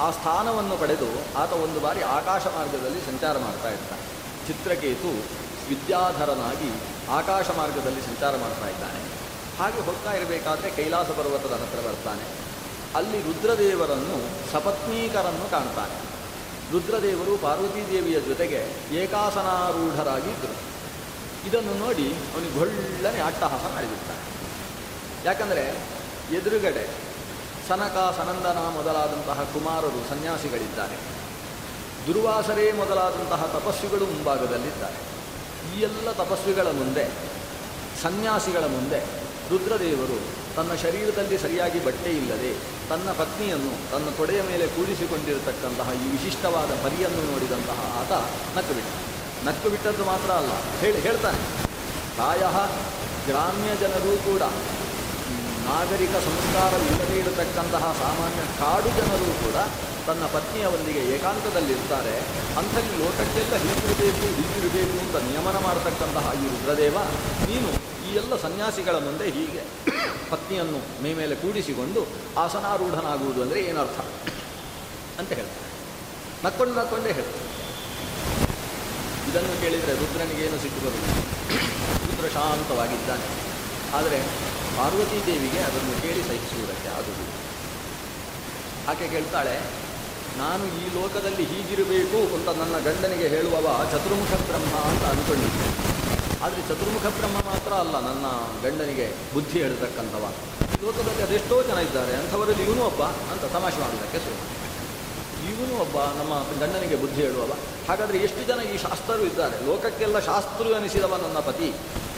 ಆ 0.00 0.10
ಸ್ಥಾನವನ್ನು 0.10 0.76
ಪಡೆದು 0.76 1.38
ಆತ 1.38 1.52
ಒಂದು 1.52 1.80
ಬಾರಿ 1.80 2.02
ಆಕಾಶ 2.02 2.46
ಮಾರ್ಗದಲ್ಲಿ 2.46 3.00
ಸಂಚಾರ 3.00 3.38
ಮಾಡ್ತಾ 3.38 3.68
ಇರ್ತಾನೆ. 3.68 4.13
ಚಿತ್ರಕೇತು 4.46 5.10
ವಿದ್ಯಾಧರನಾಗಿ 5.68 6.70
ಆಕಾಶ 7.10 7.50
ಮಾರ್ಗದಲ್ಲಿ 7.50 8.00
ಸಂಚಾರ 8.00 8.36
ಮಾಡ್ತಾ 8.36 8.68
ಇದ್ದಾನೆ. 8.68 9.00
ಹಾಗೆ 9.58 9.80
ಹೋಗ್ತಾ 9.80 10.12
ಇರಬೇಕಾದ್ರೆ 10.12 10.70
ಕೈಲಾಸ 10.70 11.06
ಪರ್ವತದ 11.06 11.52
ಹತ್ತಿರ 11.52 11.80
ಬರ್ತಾನೆ. 11.80 12.24
ಅಲ್ಲಿ 12.94 13.22
ರುದ್ರದೇವರನ್ನು 13.22 14.16
ಸಪತ್ನೀಕರನ್ನು 14.52 15.50
ಕಾಣ್ತಾನೆ. 15.50 15.96
ರುದ್ರದೇವರು 16.72 17.38
ಪಾರ್ವತೀದೇವಿಯ 17.38 18.20
ಜೊತೆಗೆ 18.20 18.60
ಏಕಾಸನಾರೂಢರಾಗಿದ್ದರು 18.92 20.56
ಇದನ್ನು 21.48 21.78
ನೋಡಿ 21.78 22.06
ಅವನಿಗೆ 22.34 22.60
ಒಳ್ಳನೆ 22.60 23.20
ಅಟ್ಟಹಾಸ 23.20 23.74
ಮಾಡಿಬಿಡ್ತಾನೆ. 23.74 24.22
ಯಾಕಂದರೆ 25.24 25.64
ಎದುರುಗಡೆ 26.36 26.88
ಸನಕ 27.68 27.96
ಸನಂದನ 28.16 28.58
ಮೊದಲಾದಂತಹ 28.58 29.42
ಕುಮಾರರು 29.42 30.08
ಸನ್ಯಾಸಿಗಳಿದ್ದಾರೆ. 30.08 31.13
ದುರ್ವಾಸರೇ 32.06 32.64
ಮೊದಲಾದಂತಹ 32.72 33.42
ತಪಸ್ವಿಗಳು 33.56 34.04
ಮುಂಭಾಗದಲ್ಲಿದ್ದಾರೆ. 34.04 34.98
ಈ 35.70 35.80
ಎಲ್ಲ 35.88 36.08
ತಪಸ್ವಿಗಳ 36.22 36.68
ಮುಂದೆ, 36.80 37.04
ಸನ್ಯಾಸಿಗಳ 38.02 38.64
ಮುಂದೆ 38.66 39.00
ರುದ್ರದೇವರು 39.50 40.18
ತನ್ನ 40.56 40.72
ಶರೀರದಲ್ಲಿ 40.82 41.36
ಸರಿಯಾಗಿ 41.38 41.78
ಬಟ್ಟೆ 41.84 42.10
ಇಲ್ಲದೆ 42.10 42.52
ತನ್ನ 42.90 43.08
ಪತ್ನಿಯನ್ನು 43.20 43.72
ತನ್ನ 43.92 44.08
ತೊಡೆಯ 44.18 44.40
ಮೇಲೆ 44.42 44.66
ಕೂಡಿಸಿಕೊಂಡಿರತಕ್ಕಂತಹ 44.66 45.88
ಈ 46.02 46.06
ವಿಶಿಷ್ಟವಾದ 46.12 46.70
ಪರಿಯನ್ನು 46.84 47.22
ನೋಡಿದಂತಹ 47.32 47.80
ಆತ 48.00 48.12
ನಕ್ಕು 48.56 48.74
ಬಿಟ್ಟ 48.74 48.92
ನಕ್ಕು 49.48 49.70
ಬಿಟ್ಟದ್ದು 49.70 50.04
ಮಾತ್ರ 50.04 50.30
ಅಲ್ಲ, 50.30 50.52
ಹೇಳಿ, 50.80 51.00
ಹೇಳ್ತಾನೆ. 51.00 51.40
ಪ್ರಾಯ 52.16 52.42
ಗ್ರಾಮ್ಯ 53.26 53.70
ಜನರೂ 53.80 54.12
ಕೂಡ 54.28 54.42
ನಾಗರಿಕ 55.68 56.14
ಸಂಸ್ಕಾರವಿಲ್ಲದೇ 56.26 57.16
ಇರತಕ್ಕಂತಹ 57.22 57.84
ಸಾಮಾನ್ಯ 58.02 58.40
ಕಾಡು 58.60 58.90
ಜನರು 58.98 59.28
ಕೂಡ 59.44 59.56
ತನ್ನ 60.06 60.24
ಪತ್ನಿಯವರೊಂದಿಗೆ 60.34 61.02
ಏಕಾಂತದಲ್ಲಿರ್ತಾರೆ. 61.14 62.14
ಅಂಥಲ್ಲಿ 62.60 62.94
ಲೋಕಕ್ಕೆಲ್ಲ 63.02 63.54
ಹೀಗಿರಬೇಕು 63.64 64.26
ಹೀಗಿರಬೇಕು 64.38 64.96
ಅಂತ 65.04 65.16
ನಿಯಮನ 65.28 65.58
ಮಾಡತಕ್ಕಂತಹ 65.66 66.26
ಈ 66.40 66.44
ರುದ್ರದೇವ, 66.52 66.96
ನೀನು 67.50 67.70
ಈ 68.06 68.10
ಎಲ್ಲ 68.20 68.36
ಸನ್ಯಾಸಿಗಳ 68.46 68.96
ಮುಂದೆ 69.06 69.26
ಹೀಗೆ 69.36 69.62
ಪತ್ನಿಯನ್ನು 70.32 70.78
ಮೈ 71.04 71.12
ಮೇಲೆ 71.20 71.34
ಕೂಡಿಸಿಕೊಂಡು 71.42 72.00
ಆಸನಾರೂಢನಾಗುವುದು 72.44 73.40
ಅಂದರೆ 73.44 73.60
ಏನರ್ಥ? 73.70 73.98
ಅಂತ 75.20 75.30
ಹೇಳ್ತಾರೆ 75.38 75.70
ನಕ್ಕೊಂಡು 76.44 76.74
ನಕ್ಕೊಂಡೇ 76.80 77.12
ಹೇಳ್ತಾರೆ 77.18 77.42
ಇದನ್ನು 79.28 79.54
ಕೇಳಿದರೆ 79.62 79.92
ರುದ್ರನಿಗೇನು 80.00 80.58
ಸಿಟ್ಟು 80.64 80.90
ರುದ್ರ 82.08 82.26
ಶಾಂತವಾಗಿದ್ದಾನೆ. 82.36 83.28
ಆದರೆ 83.98 84.18
ಪಾರ್ವತೀ 84.76 85.18
ದೇವಿಗೆ 85.26 85.60
ಅದನ್ನು 85.68 85.94
ಕೇಳಿ 86.02 86.22
ಸಹಿಸುವುದಕ್ಕೆ 86.28 86.88
ಆಗುವುದು 86.98 87.24
ಆಕೆ 88.92 89.06
ಕೇಳ್ತಾಳೆ, 89.14 89.54
ನಾನು 90.40 90.64
ಈ 90.80 90.84
ಲೋಕದಲ್ಲಿ 90.96 91.44
ಹೀಗಿರಬೇಕು 91.50 92.18
ಅಂತ 92.36 92.48
ನನ್ನ 92.60 92.76
ಗಂಡನಿಗೆ 92.86 93.26
ಹೇಳುವವ 93.34 93.66
ಚತುರ್ಮುಖ 93.92 94.32
ಬ್ರಹ್ಮ 94.48 94.74
ಅಂತ 94.90 95.04
ಅಂದ್ಕೊಂಡಿದ್ದೆ 95.12 95.68
ಆದರೆ 96.44 96.62
ಚತುರ್ಮುಖ 96.70 97.06
ಬ್ರಹ್ಮ 97.18 97.38
ಮಾತ್ರ 97.50 97.72
ಅಲ್ಲ, 97.84 97.94
ನನ್ನ 98.08 98.26
ಗಂಡನಿಗೆ 98.64 99.06
ಬುದ್ಧಿ 99.34 99.56
ಹೇಳತಕ್ಕಂಥವ. 99.64 100.24
ಲೋಕದಲ್ಲಿ 100.82 101.22
ಅದೆಷ್ಟೋ 101.26 101.56
ಜನ 101.68 101.78
ಇದ್ದಾರೆ, 101.88 102.12
ಅಂಥವರಲ್ಲಿ 102.22 102.64
ಇವನು 102.68 102.82
ಒಬ್ಬ 102.90 103.02
ಅಂತ 103.32 103.44
ತಮಾಷೆ 103.56 103.80
ಮಾಡೋದಕ್ಕೆ 103.84 104.20
ಶುರು 104.24 104.36
ಒಬ್ಬ 105.80 105.96
ನಮ್ಮ 106.20 106.34
ಗಂಡನಿಗೆ 106.60 106.96
ಬುದ್ಧಿ 106.96 107.22
ಹೇಳುವವ. 107.22 107.52
ಹಾಗಾದರೆ 107.88 108.18
ಎಷ್ಟು 108.18 108.42
ಜನ 108.48 108.60
ಈ 108.72 108.76
ಶಾಸ್ತ್ರರು 108.78 109.22
ಇದ್ದಾರೆ? 109.22 109.66
ಲೋಕಕ್ಕೆಲ್ಲ 109.66 110.18
ಶಾಸ್ತ್ರು 110.18 110.74
ಅನಿಸಿದವ 110.74 111.16
ನನ್ನ 111.16 111.38
ಪತಿ. 111.38 111.68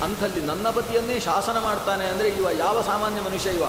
ಅಂಥಲ್ಲಿ 0.02 0.40
ನನ್ನ 0.40 0.70
ಪತಿಯನ್ನೇ 0.70 1.20
ಶಾಸನ 1.20 1.58
ಮಾಡ್ತಾನೆ 1.58 2.04
ಅಂದರೆ 2.04 2.28
ಇವ 2.28 2.50
ಯಾವ 2.58 2.82
ಸಾಮಾನ್ಯ 2.82 3.20
ಮನುಷ್ಯ 3.20 3.50
ಇವ? 3.50 3.66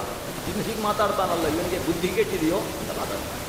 ಇನ್ನು 0.50 0.64
ಹೀಗೆ 0.64 0.82
ಮಾತಾಡ್ತಾನಲ್ಲ, 0.84 1.46
ಇವನಿಗೆ 1.48 1.80
ಬುದ್ಧಿ 1.80 2.08
ಕೆಟ್ಟಿದೆಯೋ? 2.08 2.60
ಅಂತ 2.80 2.92
ಮಾತಾಡ್ತಾನೆ. 3.00 3.44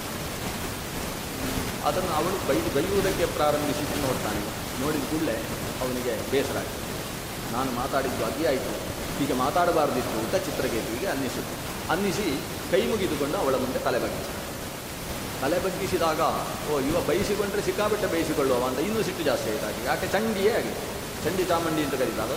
ಅದನ್ನು 1.88 2.12
ಅವಳು 2.16 2.36
ಬೈ, 2.48 2.58
ಬೈಯುವುದಕ್ಕೆ 2.74 3.26
ಪ್ರಾರಂಭಿಸಿ 3.26 3.84
ನೋಡ್ತಾನೆ 4.06 4.40
ನೋಡಿದ 4.82 5.04
ಕೂಡಲೇ 5.10 5.36
ಅವನಿಗೆ 5.82 6.30
ಬೇಸರ 6.30 6.56
ಆಯಿತು. 6.56 6.78
ನಾನು 7.52 7.70
ಮಾತಾಡಿದ್ದು 7.72 8.24
ಅತಿಯಾಯಿತು 8.24 8.72
ಹೀಗೆ 9.18 9.32
ಮಾತಾಡಬಾರ್ದಿತ್ತು 9.32 10.18
ಅಂತ 10.18 10.36
ಚಿತ್ರಕೇತುವಿಗೆ 10.46 11.06
ಅನ್ನಿಸಿತು. 11.06 11.54
ಅನ್ನಿಸಿ 11.92 12.26
ಕೈ 12.70 12.80
ಮುಗಿದುಕೊಂಡು 12.86 13.36
ಅವಳ 13.38 13.54
ಮುಂದೆ 13.54 13.78
ತಲೆ 13.78 13.98
ತಲೆ 15.42 15.58
ಬಗ್ಗಿಸಿದಾಗ, 15.58 16.20
ಓ, 16.70 16.80
ಇವ 16.80 17.00
ಬಯಸಿಕೊಂಡ್ರೆ 17.08 17.62
ಸಿಕ್ಕಾಬಿಟ್ಟೆ 17.62 18.06
ಬಯಸಿಕೊಳ್ಳುವ 18.06 18.64
ಅಂತ 18.64 18.78
ಇನ್ನೂ 18.78 19.02
ಸಿಟ್ಟು 19.02 19.24
ಜಾಸ್ತಿ 19.24 19.50
ಆಯಿತಾಗಿ 19.50 19.86
ಯಾಕೆ? 19.86 20.06
ಚಂಡಿಯೇ 20.06 20.52
ಆಗಿ 20.52 20.72
ಚಂಡಿ 21.24 21.44
ಚಾಮುಂಡಿ 21.44 21.82
ಅಂತ 21.82 21.94
ಕರೀತಾರೆ. 21.94 22.36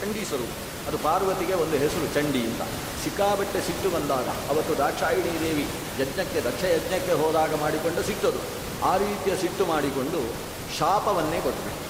ಚಂಡಿ 0.00 0.24
ಸ್ವರೂಪ. 0.24 0.48
ಅದು 0.88 0.98
ಪಾರ್ವತಿಗೆ 0.98 1.54
ಒಂದು 1.54 1.76
ಹೆಸರು, 1.76 2.14
ಚಂಡಿ 2.14 2.40
ಅಂತ. 2.40 2.62
ಸಿಕ್ಕಾಬಟ್ಟೆ 3.04 3.60
ಸಿಟ್ಟು 3.60 3.90
ಬಂದಾಗ, 3.90 4.28
ಅವತ್ತು 4.28 4.78
ದಾಕ್ಷಾಯಿಣಿ 4.78 5.40
ದೇವಿ 5.40 5.66
ಯಜ್ಞಕ್ಕೆ 6.00 6.40
ದಕ್ಷ 6.40 6.64
ಯಜ್ಞಕ್ಕೆ 6.64 7.12
ಹೋದಾಗ 7.12 7.54
ಮಾಡಿಕೊಂಡು 7.54 8.02
ಸಿಟ್ಟದು. 8.02 8.38
ಆ 8.84 8.96
ರೀತಿಯ 8.96 9.36
ಸಿಟ್ಟು 9.36 9.66
ಮಾಡಿಕೊಂಡು 9.66 10.20
ಶಾಪವನ್ನೇ 10.78 11.40
ಕೊಟ್ಟರು 11.40 11.86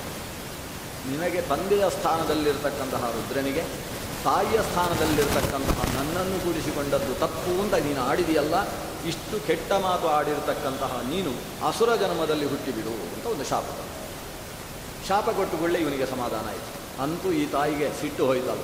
ನಿನಗೆ 1.10 1.40
ತಂದೆಯ 1.40 1.88
ಸ್ಥಾನದಲ್ಲಿರ್ತಕ್ಕಂತಹ 1.90 3.12
ರುದ್ರನಿಗೆ, 3.14 3.64
ತಾಯಿಯ 4.24 4.58
ಸ್ಥಾನದಲ್ಲಿರ್ತಕ್ಕಂತಹ 4.58 5.84
ನನ್ನನ್ನು 5.94 6.44
ಕೂಡಿಸಿಕೊಂಡದ್ದು 6.44 7.14
ತಪ್ಪು 7.14 7.62
ಅಂತ 7.62 7.74
ನೀನು 7.74 8.00
ಆಡಿದೆಯಲ್ಲ 8.00 8.85
ಇಷ್ಟು 9.06 9.46
ಕೆಟ್ಟ 9.46 9.72
ಮಾತು 9.72 10.08
ಆಡಿರತಕ್ಕಂತಹ 10.08 11.00
ನೀನು 11.08 11.30
ಅಸುರ 11.68 11.96
ಜನ್ಮದಲ್ಲಿ 11.96 12.46
ಹುಟ್ಟಿಬಿಡು 12.46 12.90
ಅಂತ 12.90 13.26
ಒಂದು 13.26 13.44
ಶಾಪ. 13.44 13.64
ಶಾಪ 15.08 15.24
ಶಾಪ 15.24 15.30
ಕೂಡಲೇ 15.30 15.78
ಇವನಿಗೆ 15.78 16.06
ಸಮಾಧಾನ 16.06 16.48
ಆಯಿತು. 16.48 17.02
ಅಂತೂ 17.02 17.32
ಈ 17.32 17.46
ತಾಯಿಗೆ 17.46 18.00
ಸಿಟ್ಟು 18.00 18.26
ಹೋಯ್ತಲ್ಲ. 18.26 18.60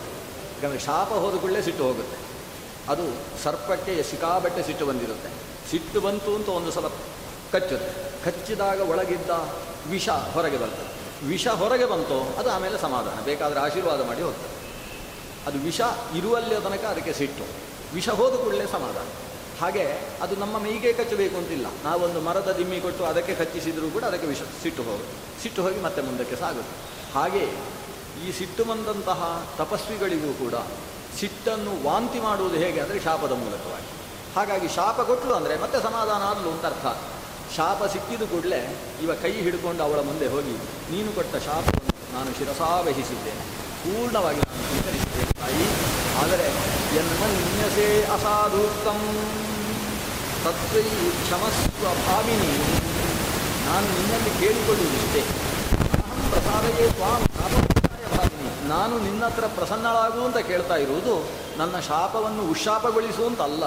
ಯಾಕಂದರೆ 0.57 0.79
ಶಾಪ 0.79 1.09
ಹೋದ 1.09 1.35
ಕೂಡಲೇ 1.35 1.63
ಸಿಟ್ಟು 1.63 1.85
ಹೋಗುತ್ತೆ. 1.85 2.17
ಅದು 2.89 3.03
ಸರ್ಪಕ್ಕೆ 3.43 4.03
ಸಿಕ್ಕಾಬಟ್ಟೆ 4.03 4.63
ಸಿಟ್ಟು 4.63 4.87
ಬಂದಿರುತ್ತೆ. 4.87 5.29
ಸಿಟ್ಟು 5.71 6.01
ಬಂತು 6.01 6.37
ಅಂತ 6.37 6.49
ಒಂದು 6.49 6.71
ಸಲ 6.71 6.87
ಕಚ್ಚುತ್ತೆ. 7.53 8.25
ಕಚ್ಚಿದಾಗ 8.25 8.81
ಒಳಗಿದ್ದ 8.81 9.31
ವಿಷ 9.91 10.09
ಹೊರಗೆ 10.09 10.57
ಬರ್ತದೆ. 10.57 11.27
ವಿಷ 11.27 11.49
ಹೊರಗೆ 11.49 11.87
ಬಂತೋ 11.87 12.35
ಅದು 12.39 12.51
ಆಮೇಲೆ 12.51 12.79
ಸಮಾಧಾನ. 12.79 13.25
ಬೇಕಾದರೆ 13.25 13.61
ಆಶೀರ್ವಾದ 13.61 14.07
ಮಾಡಿ 14.07 14.23
ಹೋಗ್ತದೆ. 14.23 14.53
ಅದು 15.47 15.59
ವಿಷ 15.59 15.81
ಇರುವಲ್ಲೇ 16.17 16.61
ತನಕ 16.61 16.85
ಅದಕ್ಕೆ 16.85 17.13
ಸಿಟ್ಟು. 17.13 17.45
ವಿಷ 17.95 18.09
ಹೋದ 18.09 18.35
ಕೂಡಲೇ 18.35 18.67
ಸಮಾಧಾನ. 18.67 19.32
ಹಾಗೆ 19.61 19.85
ಅದು 20.25 20.35
ನಮ್ಮ 20.43 20.55
ಮೈಗೆ 20.65 20.91
ಕಚ್ಚಬೇಕು 21.01 21.37
ಅಂತಿಲ್ಲ. 21.41 21.67
ನಾವೊಂದು 21.87 22.21
ಮರದ 22.29 22.51
ದಿಮ್ಮಿ 22.61 22.79
ಕೊಟ್ಟು 22.87 23.03
ಅದಕ್ಕೆ 23.11 23.35
ಕಚ್ಚಿಸಿದರೂ 23.41 23.89
ಕೂಡ 23.97 24.05
ಅದಕ್ಕೆ 24.11 24.29
ವಿಷ, 24.33 24.43
ಸಿಟ್ಟು 24.63 24.83
ಹೋಗುತ್ತೆ 24.89 25.17
ಸಿಟ್ಟು 25.43 25.61
ಹೋಗಿ 25.65 25.81
ಮತ್ತೆ 25.87 26.01
ಮುಂದಕ್ಕೆ 26.09 26.37
ಸಾಗುತ್ತೆ. 26.43 26.75
ಹಾಗೆ 27.17 27.45
ಈ 28.25 28.29
ಸಿಟ್ಟು 28.39 28.63
ಬಂದಂತಹ 28.71 29.21
ತಪಸ್ವಿಗಳಿಗೂ 29.61 30.33
ಕೂಡ 30.43 30.57
ಸಿಟ್ಟನ್ನು 31.21 31.73
ವಾಂತಿ 31.87 32.21
ಮಾಡುವುದು 32.27 32.57
ಹೇಗೆ 32.65 32.79
ಅಂದರೆ 32.85 32.99
ಶಾಪದ 33.07 33.35
ಮೂಲಕವಾಗಿ. 33.43 33.89
ಹಾಗಾಗಿ 34.37 34.69
ಶಾಪ 34.77 34.99
ಕೊಟ್ಟಲು 35.09 35.35
ಅಂದರೆ 35.39 35.55
ಮತ್ತೆ 35.65 35.79
ಸಮಾಧಾನ 35.89 36.23
ಆದಲು 36.33 36.51
ಅಂತ 36.55 36.65
ಅರ್ಥ. 36.73 36.87
ಶಾಪ 37.57 37.83
ಸಿಕ್ಕಿದ 37.95 38.25
ಕೂಡಲೇ 38.33 38.61
ಇವ 39.05 39.15
ಕೈ 39.23 39.33
ಹಿಡ್ಕೊಂಡು 39.47 39.83
ಅವಳ 39.87 40.01
ಮುಂದೆ 40.11 40.27
ಹೋಗಿ, 40.35 40.55
ನೀನು 40.93 41.11
ಕೊಟ್ಟ 41.19 41.35
ಶಾಪವನ್ನು 41.49 41.93
ನಾನು 42.15 42.31
ಶಿರಸಾವಹಿಸಿದ್ದೇನೆ. 42.39 43.45
ಪೂರ್ಣವಾಗಿ 43.83 44.41
ಇಷ್ಟೇ 45.23 45.41
ತಾಯಿ. 45.41 45.67
ಆದರೆ 46.25 46.47
ಎನ್ಮನ್ಯಸೆ 46.97 48.05
ಅಸಾಧೂಕ್ತಂ 48.05 49.17
ತತ್ವೈ 50.45 50.83
ಕ್ಷಮಸ್ವ 51.11 51.85
ಭಾವಿನಿ. 51.85 52.57
ನಾನು 53.67 53.87
ನಿನ್ನಲ್ಲಿ 53.87 54.41
ಕೇಳಿಕೊಳ್ಳುವುದಿಷ್ಟೇ. 54.41 55.21
ಅಹಂ 55.21 56.31
ಪ್ರಸಾದಯೇ 56.31 56.91
ತ್ವಾಂ 56.91 57.23
ಭಾವಿನಿ. 58.17 58.69
ನಾನು 58.69 58.99
ನಿನ್ನ 58.99 59.25
ಹತ್ರ 59.25 59.45
ಪ್ರಸನ್ನಳಾಗು 59.45 60.25
ಅಂತ 60.25 60.37
ಕೇಳ್ತಾ 60.37 60.77
ಇರುವುದು 60.77 61.29
ನನ್ನ 61.59 61.81
ಶಾಪವನ್ನು 61.81 62.43
ಉಶಾಪಗೊಳಿಸು 62.51 63.27
ಅಂತ 63.27 63.41
ಅಲ್ಲ 63.41 63.65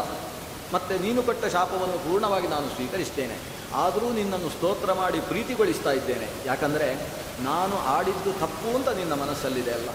ಮತ್ತೆ 0.73 0.99
ನೀನು 0.99 1.23
ಕೊಟ್ಟ 1.23 1.45
ಶಾಪವನ್ನು 1.45 1.97
ಪೂರ್ಣವಾಗಿ 1.97 2.47
ನಾನು 2.47 2.69
ಸ್ವೀಕರಿಸ್ತೇನೆ. 2.69 3.55
ಆದರೂ 3.73 4.13
ನಿನ್ನನ್ನು 4.13 4.49
ಸ್ತೋತ್ರ 4.49 4.93
ಮಾಡಿ 4.93 5.19
ಪ್ರೀತಿಗೊಳಿಸ್ತಾ 5.19 5.91
ಇದ್ದೇನೆ. 5.91 6.29
ಯಾಕಂದರೆ, 6.45 6.95
ನಾನು 7.43 7.77
ಆಡಿದ್ದು 7.77 8.39
ತಪ್ಪು 8.39 8.75
ಅಂತ 8.75 8.89
ನಿನ್ನ 8.89 9.13
ಮನಸ್ಸಲ್ಲಿದೆ 9.13 9.71
ಅಲ್ಲ. 9.71 9.89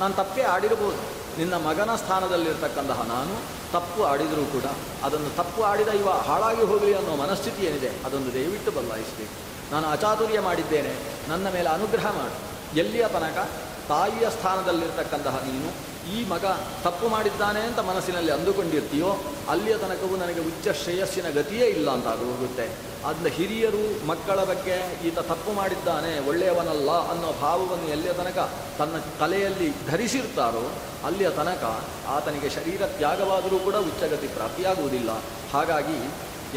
ನಾನು 0.00 0.14
ತಪ್ಪೇ 0.14 0.42
ಆಡಿರ್ಬೋದು 0.42 1.24
ನಿನ್ನ 1.38 1.54
ಮಗನ 1.54 1.96
ಸ್ಥಾನದಲ್ಲಿರ್ತಕ್ಕಂತಹ 1.96 3.02
ನಾನು 3.02 3.34
ತಪ್ಪು 3.72 4.04
ಆಡಿದರೂ 4.04 4.44
ಕೂಡ 4.44 4.64
ಅದನ್ನು 5.04 5.36
ತಪ್ಪು 5.36 5.62
ಆಡಿದ 5.62 5.88
ಇವ 5.88 6.10
ಹಾಳಾಗಿ 6.10 6.62
ಹೋಗಲಿ 6.62 6.94
ಅನ್ನೋ 6.94 7.16
ಮನಸ್ಥಿತಿ 7.16 7.62
ಏನಿದೆ, 7.66 7.90
ಅದೊಂದು 8.06 8.34
ದಯವಿಟ್ಟು 8.34 8.70
ಬದಲಾಯಿಸಬೇಕು. 8.70 9.34
ನಾನು 9.72 9.86
ಅಚಾತುರ್ಯ 9.88 10.40
ಮಾಡಿದ್ದೇನೆ. 10.40 10.92
ನನ್ನ 11.28 11.46
ಮೇಲೆ 11.48 11.68
ಅನುಗ್ರಹ 11.68 12.06
ಮಾಡು. 12.06 12.36
ಎಲ್ಲಿಯ 12.78 13.08
ತನಕ? 13.08 13.48
ತಾಯಿಯ 13.88 14.30
ಸ್ಥಾನದಲ್ಲಿರ್ತಕ್ಕಂತಹ 14.30 15.36
ನೀನು 15.36 15.93
ಈ 16.12 16.18
ಮಗ 16.28 16.44
ತಪ್ಪು 16.84 17.08
ಮಾಡಿದ್ದಾನೆ 17.08 17.60
ಅಂತ 17.60 17.80
ಮನಸ್ಸಿನಲ್ಲಿ 17.90 18.32
ಅಂದುಕೊಂಡಿರ್ತೀಯೋ, 18.32 19.10
ಅಲ್ಲಿಯ 19.48 19.76
ತನಕವೂ 19.76 20.16
ನನಗೆ 20.16 20.40
ಉಚ್ಚ 20.40 20.66
ಶ್ರೇಯಸ್ಸಿನ 20.82 21.28
ಗತಿಯೇ 21.30 21.66
ಇಲ್ಲ 21.66 21.88
ಅಂತ 21.90 22.06
ಅದು 22.06 22.24
ಹೋಗುತ್ತೆ. 22.24 22.66
ಅದನ್ನ 23.08 23.26
ಹಿರಿಯರು 23.26 24.06
ಮಕ್ಕಳ 24.06 24.38
ಬಗ್ಗೆ 24.44 24.76
ಈತ 25.08 25.18
ತಪ್ಪು 25.30 25.52
ಮಾಡಿದ್ದಾನೆ, 25.52 26.28
ಒಳ್ಳೆಯವನಲ್ಲ 26.28 26.90
ಅನ್ನೋ 27.12 27.30
ಭಾವವನ್ನು 27.40 27.88
ಎಲ್ಲಿಯ 27.88 28.12
ತನಕ 28.12 28.38
ತನ್ನ 28.78 28.96
ತಲೆಯಲ್ಲಿ 29.20 29.68
ಧರಿಸಿರ್ತಾರೋ, 29.90 30.64
ಅಲ್ಲಿಯ 31.04 31.30
ತನಕ 31.30 31.64
ಆತನಿಗೆ 32.08 32.48
ಶರೀರ 32.48 32.82
ತ್ಯಾಗವಾದರೂ 32.86 33.58
ಕೂಡ 33.58 33.74
ಉಚ್ಚಗತಿ 33.74 34.26
ಪ್ರಾಪ್ತಿಯಾಗುವುದಿಲ್ಲ. 34.26 35.10
ಹಾಗಾಗಿ 35.52 35.98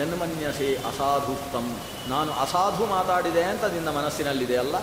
ಯನ್ಮನ್ಯಸೆ 0.02 0.76
ಅಸಾಧುಕ್ತಂ. 0.76 1.68
ನಾನು 2.10 2.32
ಅಸಾಧು 2.32 2.86
ಮಾತಾಡಿದೆ 2.86 3.44
ಅಂತ 3.44 3.66
ನಿನ್ನ 3.66 3.90
ಮನಸ್ಸಿನಲ್ಲಿದೆಯಲ್ಲ, 3.90 4.76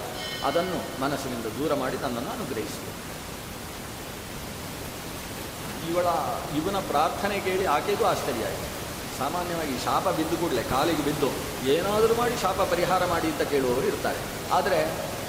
ಅದನ್ನು 0.44 0.79
ಮನಸ್ಸಿನಿಂದ 1.00 1.46
ದೂರ 1.59 1.74
ಮಾಡಿ 1.74 1.96
ತನ್ನನ್ನು 1.96 2.31
ಅನುಗ್ರಹಿಸಿ. 2.31 2.83
ಇವಳ 5.90 6.09
ಇವನ 6.59 6.79
ಪ್ರಾರ್ಥನೆ 6.90 7.40
ಕೇಳಿ 7.47 7.64
ಆಕೆಗೂ 7.77 8.05
ಆಶ್ಚರ್ಯ 8.12 8.49
ಆಯಿತು. 8.51 8.66
ಸಾಮಾನ್ಯವಾಗಿ 9.18 9.75
ಶಾಪ 9.85 10.07
ಬಿದ್ದು 10.18 10.37
ಕೂಡಲೇ, 10.37 10.62
ಕಾಲಿಗೆ 10.62 11.03
ಬಿದ್ದು 11.09 11.29
ಏನಾದರೂ 11.75 12.14
ಮಾಡಿ 12.14 12.37
ಶಾಪ 12.44 12.61
ಪರಿಹಾರ 12.73 13.03
ಮಾಡಿ 13.05 13.27
ಅಂತ 13.33 13.42
ಕೇಳುವವರು 13.53 13.87
ಇರ್ತಾರೆ. 13.87 14.20
ಆದರೆ 14.57 14.81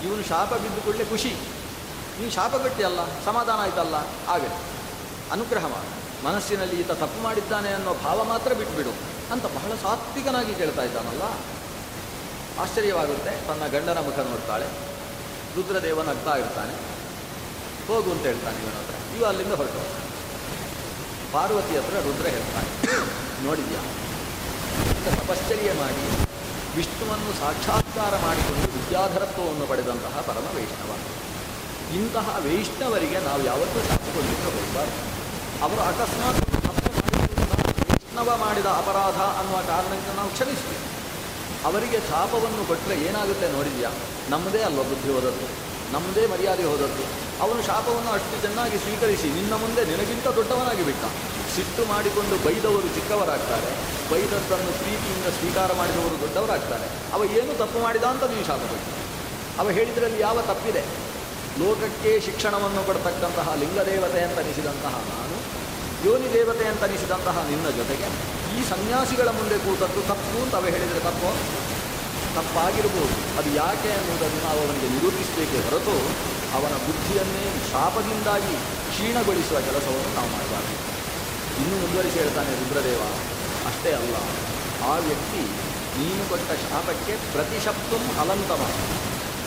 ಇವನು 0.06 0.24
ಶಾಪ 0.24 0.54
ಬಿದ್ದು 0.54 0.82
ಕೂಡಲೇ 0.82 1.06
ಖುಷಿ. 1.06 1.34
ನೀನು 2.20 2.32
ಶಾಪ 2.32 2.54
ಅಲ್ಲ, 2.90 3.02
ಸಮಾಧಾನ 3.26 3.60
ಆಯ್ತಲ್ಲ 3.66 3.96
ಆಗಲಿ 4.36 4.58
ಅನುಗ್ರಹ 5.32 5.66
ಮಾಡು. 5.66 5.92
ಮನಸ್ಸಿನಲ್ಲಿ 6.26 6.76
ಈತ 6.82 6.92
ತಪ್ಪು 6.92 7.20
ಮಾಡಿದ್ದಾನೆ 7.24 7.70
ಅನ್ನೋ 7.74 7.94
ಭಾವ 8.06 8.24
ಮಾತ್ರ 8.24 8.54
ಬಿಟ್ಬಿಡು 8.54 8.94
ಅಂತ 9.34 9.46
ಬಹಳ 9.58 9.72
ಸಾತ್ವಿಕನಾಗಿ 9.84 10.54
ಕೇಳ್ತಾ 10.56 10.84
ಇದ್ದಾನಲ್ಲ. 10.84 11.24
ಆಶ್ಚರ್ಯವಾಗುತ್ತೆ, 12.64 13.32
ತನ್ನ 13.48 13.64
ಗಂಡನ 13.68 14.00
ಮುಖ 14.08 14.18
ನೋಡ್ತಾಳೆ. 14.32 14.68
ರುದ್ರದೇವನ 15.56 16.10
ಅಗ್ತಾ 16.10 16.36
ಇರ್ತಾನೆ. 16.36 16.76
ಹೋಗು 17.88 18.10
ಅಂತ 18.12 18.24
ಹೇಳ್ತಾನೆ 18.32 18.58
ಇವನ 18.64 18.78
ಹತ್ರ 18.82 18.96
ಇವ 19.18 19.26
ಅಲ್ಲಿಂದ 19.26 19.54
ಹೊರಟು. 19.54 20.05
ಪಾರ್ವತಿ 21.36 21.74
ಹತ್ರ 21.78 21.96
ರುದ್ರ 22.08 22.28
ಹೇಳ್ತಾನೆ 22.36 22.70
ನೋಡಿದ್ಯಾ? 23.46 23.82
ತಪಶ್ಚರ್ಯ 25.06 25.72
ಮಾಡಿ 25.80 26.04
ವಿಷ್ಣುವನ್ನು 26.78 27.32
ಸಾಕ್ಷಾತ್ಕಾರ 27.40 28.14
ಮಾಡಿಕೊಂಡು 28.26 28.68
ವಿದ್ಯಾಧರತ್ವವನ್ನು 28.78 29.66
ಪಡೆದಂತಹ 29.72 30.24
ಪರಮ 30.28 30.48
ವೈಷ್ಣವ 30.56 30.92
ಇಂತಹ 32.00 32.28
ವೈಷ್ಣವರಿಗೆ 32.46 33.20
ನಾವು 33.20 33.42
ಯಾವತ್ತೂ 33.46 33.80
ಶಾಪಗೊಳ್ಳಿಕ್ಕೆ 33.90 34.50
ಹೋಗಬಾರ್ದು. 34.56 34.98
ಅವರು 35.64 35.82
ಅಕಸ್ಮಾತ್ 35.90 36.42
ವೈಷ್ಣವ 37.90 38.30
ಮಾಡಿದ 38.38 38.66
ಅಪರಾಧ 38.82 39.20
ಅನ್ನುವ 39.40 39.60
ಕಾರಣದಿಂದ 39.68 40.12
ನಾವು 40.16 40.30
ಕ್ಷಮಿಸ್ತೀವಿ. 40.30 40.82
ಅವರಿಗೆ 41.66 42.00
ಶಾಪವನ್ನು 42.10 42.64
ಕೊಟ್ಟರೆ 42.68 42.96
ಏನಾಗುತ್ತೆ 43.08 43.48
ನೋಡಿದ್ಯಾ? 43.52 43.92
ನಮ್ಮದೇ 44.30 44.62
ಅಲ್ವ 44.62 44.84
ಬುದ್ಧಿ 44.84 45.12
ನಮ್ಮದೇ 45.96 46.24
ಮರ್ಯಾದೆ 46.34 46.66
ಹೋದದ್ದು. 46.72 47.06
ಅವನು 47.44 47.62
ಶಾಪವನ್ನು 47.68 48.12
ಅಷ್ಟು 48.18 48.36
ಚೆನ್ನಾಗಿ 48.44 48.78
ಸ್ವೀಕರಿಸಿ 48.84 49.30
ನಿನ್ನ 49.38 49.54
ಮುಂದೆ 49.64 49.82
ನಿನಗಿಂತ 49.92 50.28
ದೊಡ್ಡವನಾಗಿ 50.40 50.84
ಬಿಟ್ಟ. 50.90 51.06
ಸಿಟ್ಟು 51.56 51.84
ಮಾಡಿಕೊಂಡು 51.92 52.36
ಬೈದವರು 52.46 52.90
ಚಿಕ್ಕವರಾಗ್ತಾರೆ. 52.96 53.70
ಬೈದದ್ದನ್ನು 54.12 54.72
ಪ್ರೀತಿಯಿಂದ 54.82 55.28
ಸ್ವೀಕಾರ 55.38 55.70
ಮಾಡಿದವರು 55.80 56.16
ದೊಡ್ಡವರಾಗ್ತಾರೆ. 56.24 56.88
ಅವ 57.16 57.22
ಏನು 57.38 57.54
ತಪ್ಪು 57.62 57.80
ಮಾಡಿದ 57.86 58.06
ಅಂತ 58.14 58.24
ನೀವು 58.34 58.46
ಶಾಪ 58.50 58.62
ಅವ 59.62 59.72
ಹೇಳಿದ್ರಲ್ಲಿ 59.78 60.20
ಯಾವ 60.22 60.38
ತಪ್ಪಿದೆ? 60.42 60.84
ಲೋಕಕ್ಕೆ 61.60 62.12
ಶಿಕ್ಷಣವನ್ನು 62.26 62.82
ಕೊಡ್ತಕ್ಕಂತಹ 62.88 63.54
ಲಿಂಗದೇವತೆ 63.60 64.22
ಅಂತ 64.24 64.38
ಅನಿಸಿದಂತಹ 64.40 64.96
ನಾನು, 65.12 65.38
ಯೋನಿ 66.08 66.30
ದೇವತೆ 66.34 66.66
ಅಂತ 66.72 66.82
ಅನಿಸಿದಂತಹ 66.84 67.38
ನಿನ್ನ 67.52 67.68
ಜೊತೆಗೆ 67.78 68.08
ಈ 68.58 68.64
ಸನ್ಯಾಸಿಗಳ 68.72 69.30
ಮುಂದೆ 69.38 69.58
ಕೂತದ್ದು 69.58 70.02
ತಪ್ಪು 70.10 70.38
ಅಂತ 70.44 70.56
ಅವ 70.56 70.66
ಹೇಳಿದರೆ 70.76 71.02
ತಪ್ಪು? 71.08 71.30
ತಪ್ಪಾಗಿರ್ಬೋದು. 72.36 73.16
ಅದು 73.40 73.50
ಯಾಕೆ 73.62 73.90
ಅನ್ನುವುದನ್ನು 73.98 74.40
ನಾವು 74.48 74.60
ಅವನಿಗೆ 74.60 74.88
ನಿರೂಪಿಸಬೇಕೇ 74.96 75.60
ಹೊರತು 75.68 75.96
ಅವನ 76.58 76.74
ಬುದ್ಧಿಯನ್ನೇ 76.86 77.46
ಶಾಪದಿಂದಾಗಿ 77.72 78.56
ಕ್ಷೀಣಗೊಳಿಸುವ 78.92 79.58
ಕೆಲಸವನ್ನು 79.60 80.12
ನಾವು 80.16 80.30
ಮಾಡಬಾರ್ದು. 80.36 80.76
ಇನ್ನೂ 81.62 81.76
ಮುಂದುವರಿಸಿ 81.78 82.20
ಹೇಳ್ತಾನೆ 82.20 82.52
ರುದ್ರದೇವ, 82.60 83.04
ಅಷ್ಟೇ 83.70 83.92
ಅಲ್ಲ, 83.94 84.16
ಆ 84.92 84.96
ವ್ಯಕ್ತಿ 84.98 85.44
ನೀನು 86.00 86.30
ಕೊಟ್ಟ 86.30 86.50
ಶಾಪಕ್ಕೆ 86.52 87.14
ಪ್ರತಿಶಪ್ತು 87.32 87.98
ಅಲಂತಮ. 88.22 88.64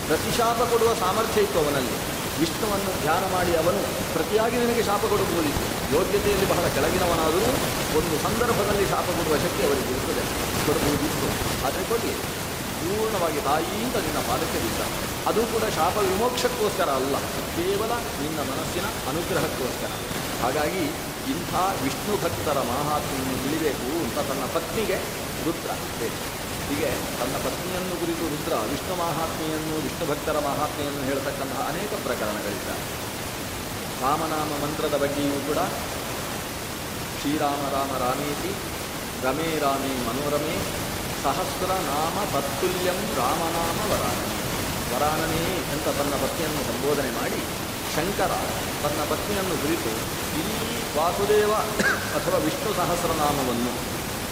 ಪ್ರತಿಶಾಪ 0.07 0.61
ಕೊಡುವ 0.63 0.91
ಸಾಮರ್ಥ್ಯ 0.95 1.41
ಇತ್ತು 1.41 1.59
ಅವನಲ್ಲಿ. 1.59 1.97
ವಿಷ್ಣುವನ್ನು 2.41 2.91
ಧ್ಯಾನ 3.03 3.25
ಮಾಡಿ 3.33 3.53
ಅವನು 3.57 3.81
ಪ್ರತಿಯಾಗಿ 4.13 4.57
ನಿನಗೆ 4.57 4.83
ಶಾಪ 4.83 5.03
ಕೊಡಬಹುದಿತ್ತು 5.07 5.97
ಯೋಗ್ಯತೆಯಲ್ಲಿ 5.97 6.49
ಬಹಳ 6.49 6.67
ಕೆಳಗಿನವನಾದರೂ 6.69 7.49
ಒಂದು 7.99 8.15
ಸಂದರ್ಭದಲ್ಲಿ 8.23 8.85
ಶಾಪ 8.89 9.09
ಕೊಡುವ 9.19 9.35
ಶಕ್ತಿ 9.37 9.63
ಅವರಿಗೆ 9.67 9.91
ಇರುತ್ತದೆ. 9.91 10.25
ಕೊಡಬಹುದಿತ್ತು. 10.67 11.29
ಆದರೆ 11.67 11.85
ಕೊಡಿ. 11.85 12.13
ಪೂರ್ಣವಾಗಿ 12.81 13.41
ತಾಯಿಯಿಂದ 13.49 13.97
ನಿನ್ನ 14.07 14.21
ಪಾದಕ್ಕೆ 14.29 14.59
ಬಿದ್ದ 14.65 14.81
ಅದು 15.29 15.41
ಕೂಡ 15.53 15.65
ಶಾಪ 15.77 15.97
ವಿಮೋಕ್ಷಕ್ಕೋಸ್ಕರ 16.09 16.91
ಅಲ್ಲ, 17.01 17.17
ಕೇವಲ 17.57 17.93
ನಿನ್ನ 18.23 18.39
ಮನಸ್ಸಿನ 18.51 18.87
ಅನುಗ್ರಹಕ್ಕೋಸ್ಕರ. 19.11 19.93
ಹಾಗಾಗಿ 20.43 20.85
ಇಂಥ 21.33 21.53
ವಿಷ್ಣು 21.85 22.15
ಭಕ್ತರ 22.25 22.59
ಮಹಾತ್ಮೆಯನ್ನು 22.73 23.37
ತಿಳಿಬೇಕು 23.45 23.89
ಅಂತ 24.05 24.19
ತನ್ನ 24.29 24.45
ಪತ್ನಿಗೆ 24.55 24.99
ರುದ್ರ 25.47 25.71
ಹೇಳಿ. 25.99 26.19
ಹೀಗೆ 26.69 26.91
ತನ್ನ 27.21 27.35
ಪತ್ನಿಯನ್ನು 27.45 27.95
ಕುರಿತು 28.01 28.25
ರುದ್ರ, 28.33 28.55
ವಿಷ್ಣು 28.71 28.95
ಮಹಾತ್ಮೆಯನ್ನು, 29.03 29.75
ವಿಷ್ಣು 29.85 30.07
ಭಕ್ತರ 30.11 30.39
ಮಹಾತ್ಮೆಯನ್ನು 30.49 31.03
ಹೇಳ್ತಕ್ಕಂತಹ 31.11 31.63
ಅನೇಕ 31.73 31.93
ಪ್ರಕರಣಗಳಿದ್ದಾವೆ. 32.07 32.85
ರಾಮನಾಮ 34.03 34.51
ಮಂತ್ರದ 34.65 34.97
ಬಗ್ಗೆಯೂ 35.05 35.39
ಕೂಡ 35.49 35.61
ಶ್ರೀರಾಮ 37.21 37.63
ರಾಮ 37.77 37.93
ರಾಮೇತಿ, 38.05 38.53
ರಮೇ 39.25 39.49
ರಾಮೇ 39.65 39.93
ಮನೋರಮೇ 40.09 40.57
ಸಹಸ್ರನಾಮ 41.23 42.17
ತತ್ತುಲ್ಯಂ 42.33 42.99
ರಾಮನಾಮ 43.19 43.79
ವರಾನ. 43.91 44.21
ವರಾನನೇ 44.91 45.45
ಅಂತ 45.73 45.87
ತನ್ನ 45.99 46.15
ಪತ್ನಿಯನ್ನು 46.23 46.63
ಸಂಬೋಧನೆ 46.69 47.11
ಮಾಡಿ, 47.17 47.41
ಶಂಕರ 47.95 48.33
ತನ್ನ 48.83 49.01
ಪತ್ನಿಯನ್ನು 49.13 49.57
ಕುರಿತು 49.63 49.93
ಇಲ್ಲಿ 50.41 50.69
ವಾಸುದೇವ 50.99 51.53
ಅಥವಾ 52.19 52.39
ವಿಷ್ಣು 52.47 52.71
ಸಹಸ್ರನಾಮವನ್ನು 52.81 53.73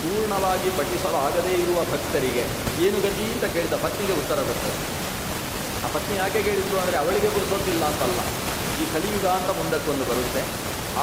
ಪೂರ್ಣವಾಗಿ 0.01 0.68
ಪಠಿಸಲಾಗದೇ 0.79 1.55
ಇರುವ 1.64 1.79
ಭಕ್ತರಿಗೆ 1.92 2.44
ಏನು 2.87 2.99
ಗತಿ 3.07 3.25
ಅಂತ 3.35 3.44
ಕೇಳಿದ 3.55 3.77
ಪತ್ನಿಗೆ 3.85 4.14
ಉತ್ತರ 4.22 4.38
ಕೊಟ್ಟರು. 4.49 4.77
ಆ 5.85 5.88
ಪತ್ನಿ 5.96 6.14
ಯಾಕೆ 6.22 6.40
ಕೇಳಿದ್ರು 6.49 6.79
ಅಂದರೆ 6.83 6.96
ಅವಳಿಗೆ 7.03 7.29
ಪುರುಸೊತ್ತಿಲ್ಲ 7.35 7.83
ಅಂತಲ್ಲ. 7.90 8.20
ಈ 8.81 8.87
ಕಲಿಯುಗ 8.94 9.27
ಅಂತ 9.38 9.51
ಮುಂದಕ್ಕೊಂದು 9.61 10.05
ಬರುತ್ತೆ. 10.11 10.42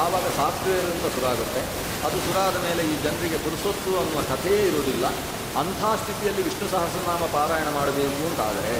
ಆವಾಗ 0.02 0.26
ಸಾಫ್ಟ್ವೇರ್ 0.40 0.88
ಅಂತ 0.94 1.06
ಸುರಾಗುತ್ತೆ. 1.16 1.62
ಅದು 2.06 2.16
ಶುರುವಾದ 2.26 2.56
ಮೇಲೆ 2.66 2.82
ಈ 2.92 2.94
ಜನರಿಗೆ 3.04 3.38
ಪುರುಸೊತ್ತು 3.44 3.90
ಅನ್ನುವ 4.00 4.22
ಕಥೆಯೇ 4.32 4.62
ಇರುವುದಿಲ್ಲ. 4.70 5.06
ಅಂಥ 5.60 5.80
ಸ್ಥಿತಿಯಲ್ಲಿ 6.02 6.42
ವಿಷ್ಣು 6.42 6.68
ಸಹಸ್ರನಾಮ 6.70 7.24
ಪಾರಾಯಣ 7.26 7.68
ಮಾಡಬೇಕು 7.68 8.26
ಅಂತಾದರೆ 8.28 8.74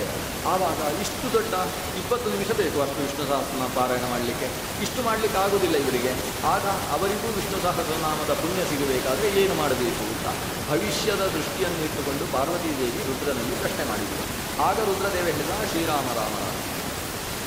ಆವಾಗ 0.53 1.01
ಇಷ್ಟು 1.01 1.33
ದೊಡ್ಡ 1.33 1.55
ಇಪ್ಪತ್ತು 2.01 2.31
ನಿಮಿಷ 2.31 2.51
ಬೇಕು 2.51 2.83
ಅಷ್ಟು 2.83 3.03
ವಿಷ್ಣು 3.03 3.25
ಸಹಸ್ರನಾಮ 3.27 3.69
ಪಾರಾಯಣ 3.75 4.07
ಮಾಡಲಿಕ್ಕೆ. 4.11 4.49
ಇಷ್ಟು 4.83 5.03
ಮಾಡಲಿಕ್ಕೆ 5.03 5.39
ಆಗೋದಿಲ್ಲ 5.39 5.77
ಇವರಿಗೆ. 5.77 6.13
ಆಗ 6.47 6.67
ಅವರಿಗೂ 6.67 7.29
ವಿಷ್ಣು 7.29 7.63
ಸಹಸ್ರನಾಮದ 7.63 8.33
ಪುಣ್ಯ 8.33 8.65
ಸಿಗಬೇಕಾದರೆ 8.71 9.43
ಏನು 9.43 9.55
ಮಾಡಬೇಕು 9.55 10.05
ಅಂತ 10.13 10.27
ಭವಿಷ್ಯದ 10.71 11.23
ದೃಷ್ಟಿಯನ್ನು 11.37 11.85
ಇಟ್ಟುಕೊಂಡು 11.85 12.33
ಪಾರ್ವತೀದೇವಿ 12.33 13.01
ರುದ್ರನಲ್ಲಿ 13.09 13.57
ಪ್ರಶ್ನೆ 13.57 13.85
ಮಾಡಿದರು. 13.91 14.25
ಆಗ 14.69 14.77
ರುದ್ರದೇವ 14.79 15.25
ಹೇಳಿದ 15.25 15.71
ಶ್ರೀರಾಮ, 15.73 16.07
ರಾಮ. 16.21 16.37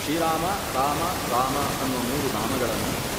ಶ್ರೀರಾಮ, 0.04 0.46
ರಾಮ 0.78 1.02
ರಾಮ 1.36 1.56
ಅನ್ನೋ 1.84 2.00
ಮೂರು 2.10 2.28
ನಾಮಗಳನ್ನು 2.34 3.17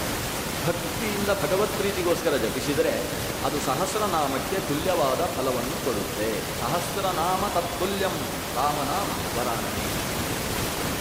ಭಕ್ತಿಯಿಂದ 0.68 1.31
ಭಗವತ್ 1.42 1.74
ಪ್ರೀತಿಗೋಸ್ಕರ 1.81 2.35
ಜಪಿಸಿದರೆ 2.44 2.94
ಅದು 3.46 3.59
ಸಹಸ್ರನಾಮಕ್ಕೆ 3.66 4.57
ತುಲ್ಯವಾದ 4.68 5.20
ಫಲವನ್ನು 5.35 5.76
ಕೊಡುತ್ತೆ. 5.85 6.28
ಸಹಸ್ರನಾಮ 6.61 7.42
ತತ್ತುಲ್ಯಂ 7.57 8.14
ರಾಮನಾಮ 8.57 9.09
ಅಪರಾಣಿ 9.26 9.72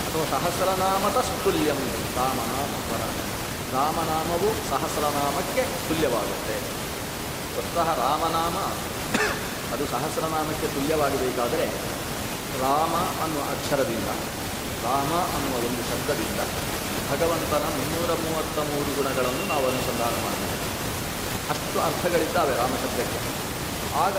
ಅಥವಾ 0.08 0.26
ಸಹಸ್ರನಾಮ 0.34 1.04
ತಸ್ತುಲ್ಯಂ 1.18 1.80
ರಾಮನಾಮ 2.18 2.72
ಅಪರಾಣಿ 2.82 3.24
ರಾಮನಾಮವು 3.76 4.50
ಸಹಸ್ರನಾಮಕ್ಕೆ 4.70 5.64
ತುಲ್ಯವಾಗುತ್ತೆ. 5.88 6.58
ಸ್ವತಃ 7.54 7.90
ರಾಮನಾಮ 8.04 8.58
ಅದು 9.74 9.86
ಸಹಸ್ರನಾಮಕ್ಕೆ 9.94 10.68
ತುಲ್ಯವಾಗಬೇಕಾದರೆ 10.76 11.66
ರಾಮ 12.62 12.96
ಅನ್ನುವ 13.24 13.44
ಅಕ್ಷರದಿಂದ, 13.56 14.10
ರಾಮ 14.86 15.12
ಅನ್ನುವ 15.36 15.56
ಒಂದು 15.68 15.84
ಶಬ್ದದಿಂದ 15.90 16.42
ಭಗವಂತನ 17.10 17.66
ಮುನ್ನೂರ 17.76 18.12
ಮೂವತ್ತ 18.24 18.58
ಮೂರು 18.72 18.92
ಗುಣಗಳನ್ನು 18.98 19.44
ನಾವು 19.54 19.66
ಅನುಸಂಧಾನ 19.72 20.14
ಮಾಡಬೇಕು 20.26 20.66
ಅಷ್ಟು 21.54 21.78
ಅರ್ಥಗಳಿದ್ದಾವೆ 21.88 22.54
ರಾಮಶಬ್ದಕ್ಕೆ. 22.62 23.20
ಆಗ 24.06 24.18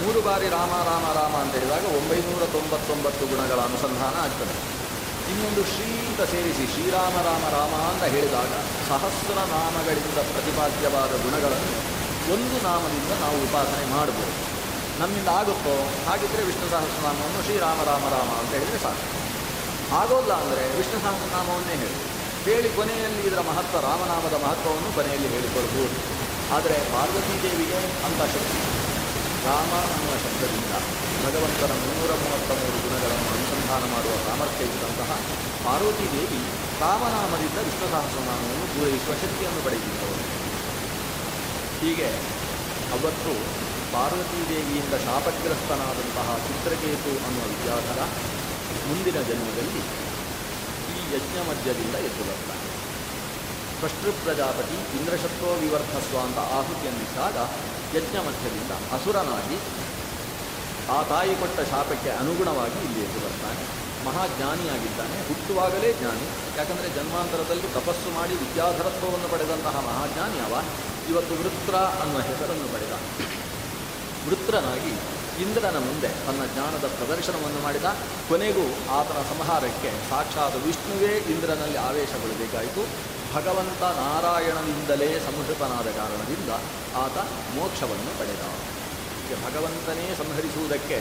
ಮೂರು 0.00 0.20
ಬಾರಿ 0.26 0.46
ರಾಮ 0.48 0.72
ರಾಮ 0.90 1.06
ರಾಮ 1.18 1.34
ಅಂತ 1.42 1.52
ಹೇಳಿದಾಗ 1.54 1.84
ಒಂಬೈನೂರ 1.98 2.44
ತೊಂಬತ್ತೊಂಬತ್ತು 2.54 3.24
ಗುಣಗಳ 3.26 3.58
ಅನುಸಂಧಾನ 3.60 4.14
ಆಗ್ತದೆ. 4.26 4.54
ಇನ್ನೊಂದು 5.32 5.62
ಶ್ರೀ 5.62 5.88
ಅಂತ 6.08 6.22
ಸೇರಿಸಿ 6.30 6.64
ಶ್ರೀರಾಮ, 6.72 7.14
ರಾಮ 7.28 7.44
ರಾಮ 7.56 7.74
ಅಂತ 7.90 8.04
ಹೇಳಿದಾಗ 8.14 8.52
ಸಹಸ್ರ 8.88 9.36
ನಾಮಗಳಿಂದ 9.54 10.18
ಪ್ರತಿಪಾದ್ಯವಾದ 10.32 11.12
ಗುಣಗಳನ್ನು 11.24 11.74
ಒಂದು 12.34 12.56
ನಾಮದಿಂದ 12.68 13.12
ನಾವು 13.20 13.36
ಉಪಾಸನೆ 13.46 13.86
ಮಾಡಬಹುದು 13.94 14.34
ನಮ್ಮಿಂದ 15.00 15.28
ಆಗುತ್ತೋ? 15.28 15.74
ಹಾಗಿದ್ದರೆ 16.06 16.42
ವಿಷ್ಣು 16.42 16.66
ಸಹಸ್ರನಾಮವನ್ನು 16.70 17.42
ಶ್ರೀರಾಮ, 17.42 17.78
ರಾಮ 17.82 18.04
ರಾಮ 18.16 18.30
ಅಂತ 18.40 18.52
ಹೇಳಿದರೆ 18.52 18.80
ಸಾಕು. 18.82 19.04
ಆಗೋಲ್ಲ 20.00 20.32
ಅಂದರೆ 20.32 20.64
ವಿಷ್ಣು 20.78 20.98
ಸಹಸ್ರನಾಮವನ್ನೇ 21.04 21.76
ಹೇಳಿ. 21.82 21.98
ಹೇಳಿ 22.44 22.70
ಕೊನೆಯಲ್ಲಿ 22.70 23.22
ಇದರ 23.28 23.40
ಮಹತ್ವ, 23.48 23.76
ರಾಮನಾಮದ 23.80 24.36
ಮಹತ್ವವನ್ನು 24.44 24.90
ಕೊನೆಯಲ್ಲಿ 24.92 25.28
ಹೇಳಿಕೊಳ್ಬೋದು 25.28 25.98
ಆದರೆ 26.54 26.76
ಪಾರ್ವತೀ 26.92 27.34
ದೇವಿಗೆ 27.42 27.78
ಅಂತ 28.06 28.20
ಶಕ್ತಿ. 28.32 28.60
ರಾಮ 29.44 29.72
ಅನ್ನುವ 29.86 30.14
ಶಬ್ದದಿಂದ 30.22 30.72
ಭಗವಂತನ 31.24 31.72
ಮುನ್ನೂರ 31.80 32.12
ಮೂವತ್ತ 32.22 32.50
ಮೂರು 32.60 32.78
ಗುಣಗಳನ್ನು 32.84 33.28
ಅನುಸಂಧಾನ 33.32 33.84
ಮಾಡುವ 33.92 34.14
ಸಾಮರ್ಥ್ಯ 34.26 34.68
ಇದ್ದಂತಹ 34.68 35.10
ಪಾರ್ವತಿ 35.64 36.06
ದೇವಿ 36.14 36.40
ರಾಮನಾಮದಿಂದ 36.80 37.58
ವಿಷ್ಣು 37.66 37.86
ಸಹಸ್ರನಾಮವನ್ನು 37.92 38.66
ಪೂರೈಸುವ 38.72 39.14
ಶಕ್ತಿಯನ್ನು 39.22 39.62
ಪಡೆದಿದ್ದವರು 39.66 40.24
ಹೀಗೆ 41.80 42.08
ಅವತ್ತು 42.96 43.32
ಪಾರ್ವತೀ 43.92 44.40
ದೇವಿಯಿಂದ 44.50 44.94
ಶಾಪಗ್ರಸ್ತನಾದಂತಹ 45.06 46.28
ಚಿತ್ರಕೇತು 46.46 47.12
ಅನ್ನುವ 47.26 47.46
ವಿದ್ಯಾಧರ 47.52 48.00
ಮುಂದಿನ 48.88 49.18
ಜನ್ಮದಲ್ಲಿ 49.28 49.82
ಯಜ್ಞ 51.14 51.50
ಮಧ್ಯದಿಂದ 51.50 51.94
ಎದ್ದು 51.94 52.24
ಬರ್ತಾನೆ. 52.24 52.70
ಸ್ಪಷ್ಟ 53.76 54.24
ಪ್ರಜಾಪತಿ 54.24 54.98
ಇಂದ್ರಶತ್ರೋ 54.98 55.54
ವಿವರ್ಧಸ್ವ 55.54 56.18
ಅಂತ 56.18 56.38
ಆಹುತಿಯನ್ನಿಟ್ಟಾಗ 56.38 57.36
ಯಜ್ಞ 57.96 58.18
ಮಧ್ಯದಿಂದ 58.18 58.70
ಅಸುರನಾಗಿ 58.70 59.58
ಆ 60.90 61.02
ತಾಯಿ 61.02 61.34
ಕೊಟ್ಟ 61.36 61.60
ಶಾಪಕ್ಕೆ 61.60 62.10
ಅನುಗುಣವಾಗಿ 62.10 62.84
ಇಲ್ಲಿ 62.84 63.00
ಎದ್ದು 63.00 63.20
ಬರ್ತಾನೆ. 63.20 63.80
ಮಹಾಜ್ಞಾನಿಯಾಗಿದ್ದಾನೆ. 64.04 65.28
ಹುಟ್ಟುವಾಗಲೇ 65.28 65.94
ಜ್ಞಾನಿ. 66.00 66.58
ಯಾಕಂದರೆ 66.58 66.88
ಜನ್ಮಾಂತರದಲ್ಲಿ 66.88 67.62
ತಪಸ್ಸು 67.62 68.14
ಮಾಡಿ 68.14 68.34
ವಿದ್ಯಾಧರತ್ವವನ್ನು 68.34 69.28
ಪಡೆದಂತಹ 69.28 69.76
ಮಹಾಜ್ಞಾನಿ 69.80 70.38
ಅವ. 70.40 70.62
ಇವತ್ತು 71.10 71.34
ವೃತ್ರ 71.34 71.74
ಅನ್ನುವ 71.74 72.20
ಹೆಸರನ್ನು 72.20 72.74
ಪಡೆದ. 72.74 72.92
ವೃತ್ರನಾಗಿ 74.28 75.19
ಇಂದ್ರನ 75.44 75.78
ಮುಂದೆ 75.78 76.08
ತನ್ನ 76.26 76.42
ಜ್ಞಾನದ 76.52 76.86
ಪ್ರದರ್ಶನವನ್ನು 76.96 77.60
ಮಾಡಿದ 77.62 77.84
ಕೊನೆಗೂ 78.28 78.66
ಆತನ 78.98 79.20
ಸಂಹಾರಕ್ಕೆ 79.32 79.90
ಸಾಕ್ಷಾತ್ 80.10 80.58
ವಿಷ್ಣುವೇ 80.66 81.12
ಇಂದ್ರನಲ್ಲಿ 81.34 81.78
ಆವೇಶಗೊಳ್ಳಬೇಕಾಯಿತು. 81.88 82.82
ಭಗವಂತ 83.34 83.82
ನಾರಾಯಣನಿಂದಲೇ 84.00 85.08
ಸಂಹೃತನಾದ 85.26 85.88
ಕಾರಣದಿಂದ 85.98 86.50
ಆತ 87.04 87.16
ಮೋಕ್ಷವನ್ನು 87.56 88.12
ಪಡೆದ. 88.18 88.42
ಭಗವಂತನೇ 89.46 90.06
ಸಂಹರಿಸುವುದಕ್ಕೆ 90.18 90.98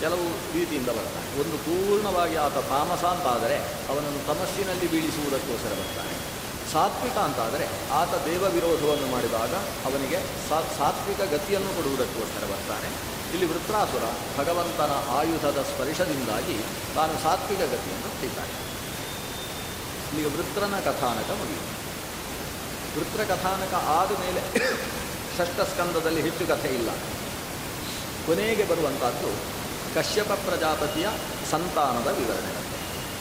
ಕೆಲವು 0.00 0.26
ರೀತಿಯಿಂದ 0.54 0.88
ಬರ್ತಾನೆ. 0.88 1.28
ಒಂದು 1.40 1.56
ಪೂರ್ಣವಾಗಿ 1.66 2.36
ಆತ 2.36 2.56
ತಾಮಸ 2.72 3.04
ಅಂತಾದರೆ 3.04 3.56
ಅವನನ್ನು 3.92 4.20
ತಮಸ್ಸಿನಲ್ಲಿ 4.26 4.90
ಬೀಳಿಸುವುದಕ್ಕೋಸ್ಕರ 4.90 5.72
ಬರ್ತಾನೆ. 5.82 6.14
ಸಾತ್ವಿಕ 6.72 7.18
ಅಂತಾದರೆ 7.18 7.66
ಆತ 7.92 8.12
ದೇವ 8.26 8.42
ವಿರೋಧವನ್ನು 8.54 9.08
ಮಾಡಿದಾಗ 9.12 9.54
ಅವನಿಗೆ 9.88 10.18
ಸಾತ್ವಿಕ 10.78 11.20
ಗತಿಯನ್ನು 11.34 11.68
ಕೊಡುವುದಕ್ಕೋಸ್ಕರ 11.76 12.44
ಬರ್ತಾನೆ. 12.54 13.15
ಇಲ್ಲಿ 13.36 13.48
ವೃತ್ರಾಸುರ 13.52 14.04
ಭಗವಂತನ 14.36 14.92
ಆಯುಧದ 15.16 15.58
ಸ್ಪರ್ಶದಿಂದಾಗಿ 15.70 16.54
ತಾನು 16.96 17.14
ಸಾತ್ವಿಕ 17.24 17.62
ಗತಿಯನ್ನು 17.72 18.06
ಹೊಂದಿದ್ದಾನೆ 18.12 18.54
ಇಲ್ಲಿಗೆ 20.08 20.30
ವೃತ್ರನ 20.36 20.76
ಕಥಾನಕ 20.86 21.30
ಮುಗಿಯಿತು. 21.40 21.72
ವೃತ್ರ 22.94 23.20
ಕಥಾನಕ 23.32 23.74
ಆದ 23.98 24.10
ಮೇಲೆ 24.22 24.42
ಷಷ್ಠ 25.36 25.58
ಸ್ಕಂದದಲ್ಲಿ 25.70 26.22
ಹೆಚ್ಚು 26.26 26.44
ಕಥೆ 26.52 26.70
ಇಲ್ಲ. 26.78 26.90
ಕೊನೆಗೆ 28.26 28.64
ಬರುವಂತಹದ್ದು 28.70 29.32
ಕಶ್ಯಪ 29.96 30.30
ಪ್ರಜಾಪತಿಯ 30.46 31.06
ಸಂತಾನದ 31.50 32.08
ವಿವರಣೆ. 32.20 32.52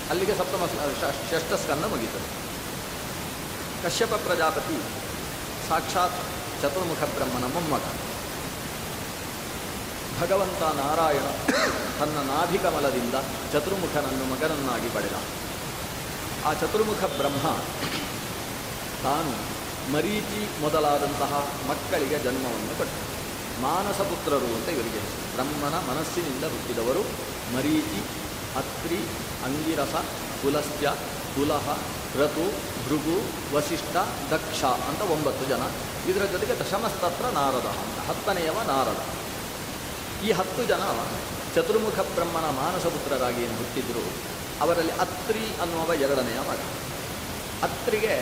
ಅಲ್ಲಿಗೆ 0.09 0.33
ಸಪ್ತಮ 0.39 0.63
ಷಷ್ಠಸ್ಕಂದ 0.71 1.03
ಷಷ್ಠ 1.31 1.53
ಸ್ಕಂದ 1.63 1.85
ಮುಗೀತದೆ 1.93 2.29
ಕಶ್ಯಪ 3.83 4.13
ಪ್ರಜಾಪತಿ 4.27 4.77
ಸಾಕ್ಷಾತ್ 5.69 6.19
ಚತುರ್ಮುಖ 6.61 7.03
ಬ್ರಹ್ಮನ 7.17 7.45
ಮೊಮ್ಮಗ. 7.53 7.85
ಭಗವಂತ 10.21 10.63
ನಾರಾಯಣ 10.63 11.27
ತನ್ನ 11.99 12.29
ನಾಭಿಕಮಲದಿಂದ 12.31 13.13
ಚತುರ್ಮುಖನನ್ನು 13.53 14.25
ಮಗನನ್ನಾಗಿ 14.25 14.89
ಪಡೆದ. 14.89 15.13
ಆ 16.45 16.53
ಚತುರ್ಮುಖ 16.53 16.97
ಬ್ರಹ್ಮ 16.97 17.47
ತಾನು 19.03 19.55
ಮರೀಚಿ 19.93 20.61
ಮೊದಲಾದಂತಹ 20.61 21.47
ಮಕ್ಕಳಿಗೆ 21.69 22.19
ಜನ್ಮವನ್ನು 22.19 22.77
ಕೊಟ್ಟ. 22.77 22.93
ಮಾನಸ 23.61 24.01
ಪುತ್ರರು 24.01 24.45
ಅಂತ 24.45 24.69
ಇವರಿಗೆ 24.69 24.99
ಬ್ರಹ್ಮನ 25.35 25.73
ಮನಸ್ಸಿನಿಂದ 25.73 26.43
ಹುಟ್ಟಿದವರು 26.43 27.01
ಮರೀಚಿ, 27.55 28.03
ಅತ್ರಿ, 28.57 28.97
ಅಂಗಿರಸ 29.45 29.95
ಕುಲಸ್ಯ 30.41 30.93
ಕುಲಹ 31.35 31.77
ಋತು 32.15 32.51
ಭೃಗು, 32.85 33.17
ವಸಿಷ್ಠ, 33.55 33.95
ದಕ್ಷ 34.31 34.63
ಅಂತ 34.63 35.01
ಒಂಬತ್ತು 35.01 35.45
ಜನ. 35.45 35.61
ಇದರ 36.09 36.25
ಜೊತೆಗೆ 36.25 36.59
ದಶಮಸ್ತತ್ರ 36.59 37.25
ನಾರದ 37.25 37.65
ಅಂತ. 37.65 38.09
ಹತ್ತನೆಯವ 38.09 38.61
ನಾರದ. 38.67 39.24
ಈ 40.25 40.31
ಹತ್ತು 40.31 40.61
ಜನ 40.65 40.83
ಚತುರ್ಮುಖ 41.55 41.97
ಬ್ರಹ್ಮನ 42.15 42.47
ಮಾನಸಪುತ್ರರಾಗಿ 42.59 43.41
ಏನು 43.43 43.57
ಹುಟ್ಟಿದ್ರು, 43.57 44.03
ಅವರಲ್ಲಿ 44.61 44.91
ಅತ್ರಿ 44.91 45.43
ಅನ್ನುವ 45.61 45.93
ಎರಡನೆಯ 45.93 46.39
ಮಗ. 46.49 46.61
ಅತ್ರಿಗೆ 47.63 48.15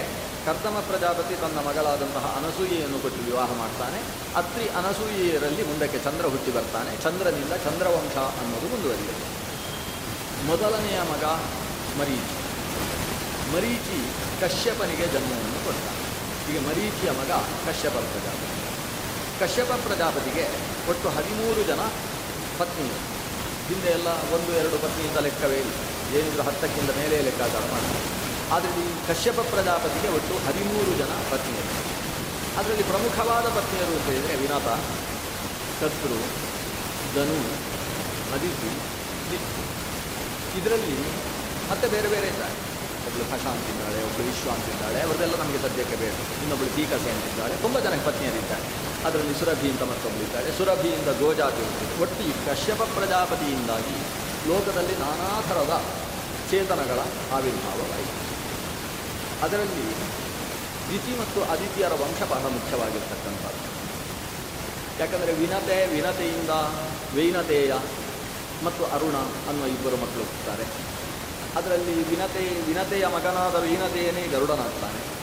ಕರ್ದಮ 0.46 0.78
ಪ್ರಜಾಪತಿ 0.88 1.36
ತನ್ನ 1.42 1.60
ಮಗಳಾದಂತಹ 1.68 2.26
ಅನಸೂಯೆಯನ್ನು 2.38 3.00
ಕೊಟ್ಟು 3.00 3.22
ವಿವಾಹ 3.26 3.50
ಮಾಡ್ತಾನೆ. 3.54 4.00
ಅತ್ರಿ 4.36 4.66
ಅನಸೂಯೆಯರಲ್ಲಿ 4.80 5.64
ಮುಂದಕ್ಕೆ 5.64 6.00
ಚಂದ್ರ 6.00 6.26
ಹುಟ್ಟಿ 6.28 6.52
ಬರ್ತಾನೆ. 6.52 6.92
ಚಂದ್ರನಿಂದ 7.04 7.54
ಚಂದ್ರವಂಶ 7.66 8.16
ಅನ್ನೋದು 8.42 8.68
ಮುಂದುವರಿಯುತ್ತೆ. 8.74 9.28
ಮೊದಲನೆಯ 10.48 11.00
ಮಗ 11.14 11.26
ಮರೀಚಿ. 12.00 12.36
ಮರೀಚಿ 13.54 14.00
ಕಶ್ಯಪನಿಗೆ 14.42 15.08
ಜನ್ಮವನ್ನು 15.08 15.60
ಕೊಡ್ತಾನೆ 15.66 16.02
ಈಗ 16.52 16.60
ಮರೀಚಿಯ 16.68 17.12
ಮಗ 17.12 17.32
ಕಶ್ಯಪ 17.68 17.96
ಪ್ರಜಾಪತಿ. 18.12 18.53
ಕಶ್ಯಪ 19.44 19.72
ಪ್ರಜಾಪತಿಗೆ 19.86 20.44
ಒಟ್ಟು 20.92 21.08
ಹದಿಮೂರು 21.16 21.62
ಜನ 21.70 21.82
ಪತ್ನಿಯರು. 22.60 23.00
ಹಿಂದೆ 23.70 23.90
ಎಲ್ಲ 23.98 24.10
ಒಂದು, 24.36 24.52
ಎರಡು 24.60 24.78
ಪತ್ನಿಯಿಂದ 24.84 25.20
ಲೆಕ್ಕವೇ 25.26 25.58
ಇಲ್ಲ. 25.64 25.74
ಏನಿದ್ರು 26.18 26.44
ಹತ್ತಕ್ಕಿಂತ 26.48 26.92
ಮೇಲೆ 27.00 27.16
ಲೆಕ್ಕಾಚಾರ 27.28 27.64
ಮಾಡ್ತಾರೆ. 27.74 28.02
ಆದರೆ 28.56 28.72
ಈ 28.84 28.88
ಕಶ್ಯಪ 29.10 29.40
ಪ್ರಜಾಪತಿಗೆ 29.52 30.10
ಒಟ್ಟು 30.18 30.34
ಹದಿಮೂರು 30.46 30.92
ಜನ 31.02 31.14
ಪತ್ನಿಯರು. 31.32 31.72
ಅದರಲ್ಲಿ 32.60 32.86
ಪ್ರಮುಖವಾದ 32.92 33.46
ಪತ್ನಿಯರು 33.58 33.94
ಅಂತ 33.98 34.08
ಹೇಳಿದರೆ 34.14 34.36
ವಿನಾಥ 34.44 34.68
ಶತ್ರು, 35.80 36.20
ಧನು, 37.16 37.40
ಅದಿತಿ 38.36 38.72
ಇದರಲ್ಲಿ 40.60 40.98
ಮತ್ತೆ 41.70 41.88
ಬೇರೆ 41.96 42.08
ಬೇರೆ 42.16 42.28
ಇದ್ದಾರೆ. 42.34 42.56
ಒಬ್ಬಳು 43.14 43.26
ಹಶ 43.34 43.46
ಅಂತಿದ್ದಾಳೆ 43.56 43.98
ಒಬ್ಬಳು 44.06 44.24
ವಿಶ್ವ 44.28 44.48
ಅಂತಿದ್ದಾಳೆ 44.58 45.00
ಅವರದೆಲ್ಲ 45.06 45.36
ನಮಗೆ 45.42 45.60
ಸದ್ಯಕ್ಕೆ 45.64 45.98
ಬೇಡ 46.02 46.14
ಇನ್ನೊಬ್ಬಳು 46.44 46.70
ಟೀಕಸೆ 46.78 47.10
ಅಂತಿದ್ದಾಳೆ, 47.16 47.56
ತುಂಬ 47.66 47.76
ಜನ 47.86 47.98
ಪತ್ನಿಯರಿದ್ದಾರೆ. 48.08 48.64
ಅದರಲ್ಲಿ 49.08 49.34
ಸುರಭಿ 49.42 49.68
ಅಂತ 49.74 49.84
ಮತ್ತೊಬ್ಬಳಿದ್ದಾಳೆ 49.90 50.50
ಸುರಭಿಯಿಂದ 50.58 51.10
ಗೋಜಾತಿ 51.20 51.62
ಅಂತಿದೆ 51.68 51.96
ಒಟ್ಟು 52.04 52.22
ಈ 52.30 52.32
ಕಶ್ಯಪ 52.48 52.82
ಪ್ರಜಾಪತಿಯಿಂದಾಗಿ 52.96 53.98
ಲೋಕದಲ್ಲಿ 54.50 54.96
ನಾನಾ 55.04 55.28
ಥರದ 55.50 55.74
ಚೇತನಗಳ 56.52 57.00
ಆವಿರ್ಭಾವವಾಯಿತು. 57.38 58.16
ಅದರಲ್ಲಿ 59.48 59.86
ದಿತಿ 60.90 61.14
ಮತ್ತು 61.22 61.42
ಅದಿತಿಯರ 61.54 61.94
ವಂಶ 62.04 62.20
ಬಹಳ 62.34 62.50
ಮುಖ್ಯವಾಗಿರ್ತಕ್ಕಂಥದ್ದು. 62.58 63.62
ಯಾಕಂದರೆ 65.02 65.34
ವಿನತೆ, 65.42 65.78
ವಿನತೆಯಿಂದ 65.94 66.56
ವೈನತೆಯ 67.18 67.76
ಮತ್ತು 68.66 68.84
ಅರುಣ 68.96 69.18
ಅನ್ನುವ 69.50 69.70
ಇಬ್ಬರು 69.76 70.00
ಮಕ್ಕಳು 70.04 70.26
ಹುಟ್ಟುತ್ತಾರೆ 70.26 70.66
ಅದರಲ್ಲಿ 71.56 72.10
ವಿನತೆ, 72.10 72.62
ವಿನತೆಯ 72.62 73.08
ಮಗನಾದ 73.08 73.56
ವೀನತೆಯೇ 73.56 74.28
ಗರುಡನಾಗ್ತಾನೆ. 74.32 75.14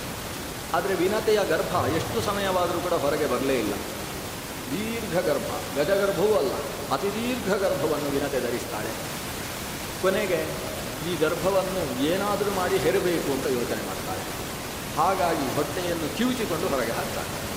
ಆದರೆ 0.75 0.95
ವಿನತೆಯ 0.95 1.39
ಗರ್ಭ 1.49 1.87
ಎಷ್ಟು 1.97 2.21
ಸಮಯವಾದರೂ 2.21 2.81
ಕೂಡ 2.81 2.93
ಹೊರಗೆ 2.93 3.27
ಬರಲೇ 3.27 3.59
ಇಲ್ಲ. 3.59 3.73
ದೀರ್ಘ 4.71 5.19
ಗರ್ಭ 5.19 5.79
ಗಜಗರ್ಭವೂ 5.79 6.35
ಅಲ್ಲ 6.35 6.53
ಅತಿ 6.93 7.07
ದೀರ್ಘ 7.07 7.53
ಗರ್ಭವನ್ನು 7.55 8.11
ವಿನತೆ 8.11 8.41
ಧರಿಸ್ತಾಳೆ. 8.41 8.89
ಕೊನೆಗೆ 10.03 10.47
ಈ 11.11 11.17
ಗರ್ಭವನ್ನು 11.17 12.03
ಏನಾದರೂ 12.03 12.51
ಮಾಡಿ 12.51 12.77
ಹೆರಬೇಕು 12.77 13.33
ಅಂತ 13.33 13.47
ಯೋಚನೆ 13.47 13.87
ಮಾಡ್ತಾಳೆ. 13.87 14.41
ಹಾಗಾಗಿ 14.97 15.55
ಹೊಟ್ಟೆಯನ್ನು 15.55 16.17
ಕಿವುಚಿಕೊಂಡು 16.17 16.69
ಹೊರಗೆ 16.69 16.93
ಹಾಕ್ತಾಳೆ. 16.93 17.51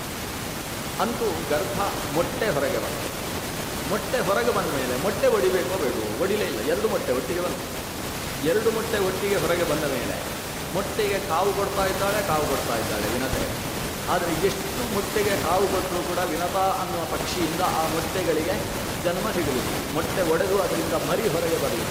ಅಂತೂ 1.02 1.26
ಗರ್ಭ 1.50 1.82
ಮೊಟ್ಟೆ 2.14 2.50
ಹೊರಗೆ 2.50 2.78
ಬಂತು. 2.78 3.24
ಮೊಟ್ಟೆ 3.90 4.20
ಹೊರಗೆ 4.20 4.52
ಬಂದ 4.52 4.72
ಮೇಲೆ 4.74 5.04
ಮೊಟ್ಟೆ 5.04 5.28
ಒಡಿಬೇಕೋ 5.28 5.78
ಬೇಡವೋ? 5.84 6.24
ಒಡಿಲೇ 6.24 6.46
ಇಲ್ಲ. 6.46 6.60
ಎರಡು 6.60 6.90
ಮೊಟ್ಟೆ 6.90 7.14
ಒಟ್ಟಿಗೆ 7.14 7.40
ಬಂತು. 7.40 7.83
ಎರಡು 8.50 8.72
ಮೊಟ್ಟೆ 8.72 8.98
ಒಟ್ಟಿಗೆ 9.08 9.36
ಹೊರಗೆ 9.36 9.64
ಬಂದ 9.64 9.84
ಮೇಲೆ 9.96 10.16
ಮೊಟ್ಟೆಗೆ 10.76 11.18
ಕಾವು 11.30 11.54
ಕೊಡ್ತಾ 11.54 11.84
ಇದ್ದಾಳೆ, 11.86 12.28
ಕಾವು 12.28 12.46
ಕೊಡ್ತಾ 12.50 12.76
ಇದ್ದಾಳೆ 12.76 13.08
ವಿನತೆ. 13.14 13.44
ಆದರೆ 14.14 14.32
ಎಷ್ಟು 14.48 14.94
ಮೊಟ್ಟೆಗೆ 14.94 15.44
ಕಾವು 15.44 15.66
ಕೊಟ್ಟರೂ 15.68 16.00
ಕೂಡ 16.04 16.18
ವಿನತ 16.32 16.58
ಅನ್ನುವ 16.82 17.04
ಪಕ್ಷಿಯಿಂದ 17.12 17.62
ಆ 17.62 17.84
ಮೊಟ್ಟೆಗಳಿಗೆ 17.94 18.56
ಜನ್ಮ 19.04 19.26
ಸಿಗಲಿಲ್ಲ. 19.32 19.70
ಮೊಟ್ಟೆ 19.94 20.22
ಒಡೆದು 20.34 20.58
ಅದರಿಂದ 20.62 20.94
ಮರಿ 21.10 21.28
ಹೊರಗೆ 21.28 21.58
ಬರಲಿ 21.64 21.86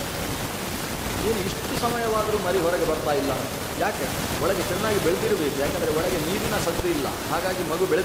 ಏನು 1.28 1.40
ಇಷ್ಟು 1.48 1.74
ಸಮಯವಾದರೂ 1.80 2.38
ಮರಿ 2.46 2.58
ಹೊರಗೆ 2.58 2.84
ಬರ್ತಾ 2.84 3.12
ಇಲ್ಲ. 3.12 3.32
ಯಾಕೆ? 3.80 4.06
ಒಳಗೆ 4.42 4.62
ಚೆನ್ನಾಗಿ 4.62 4.98
ಬೆಳೆದಿರಬೇಕು. 5.04 5.56
ಯಾಕಂದರೆ 5.60 5.90
ಒಳಗೆ 5.98 6.18
ನೀರಿನ 6.26 6.56
ಸದ್ದು 6.64 6.88
ಇಲ್ಲ. 6.88 7.06
ಹಾಗಾಗಿ 7.32 7.62
ಮಗು 7.62 7.86
ಬೆಳೆದು 7.86 8.00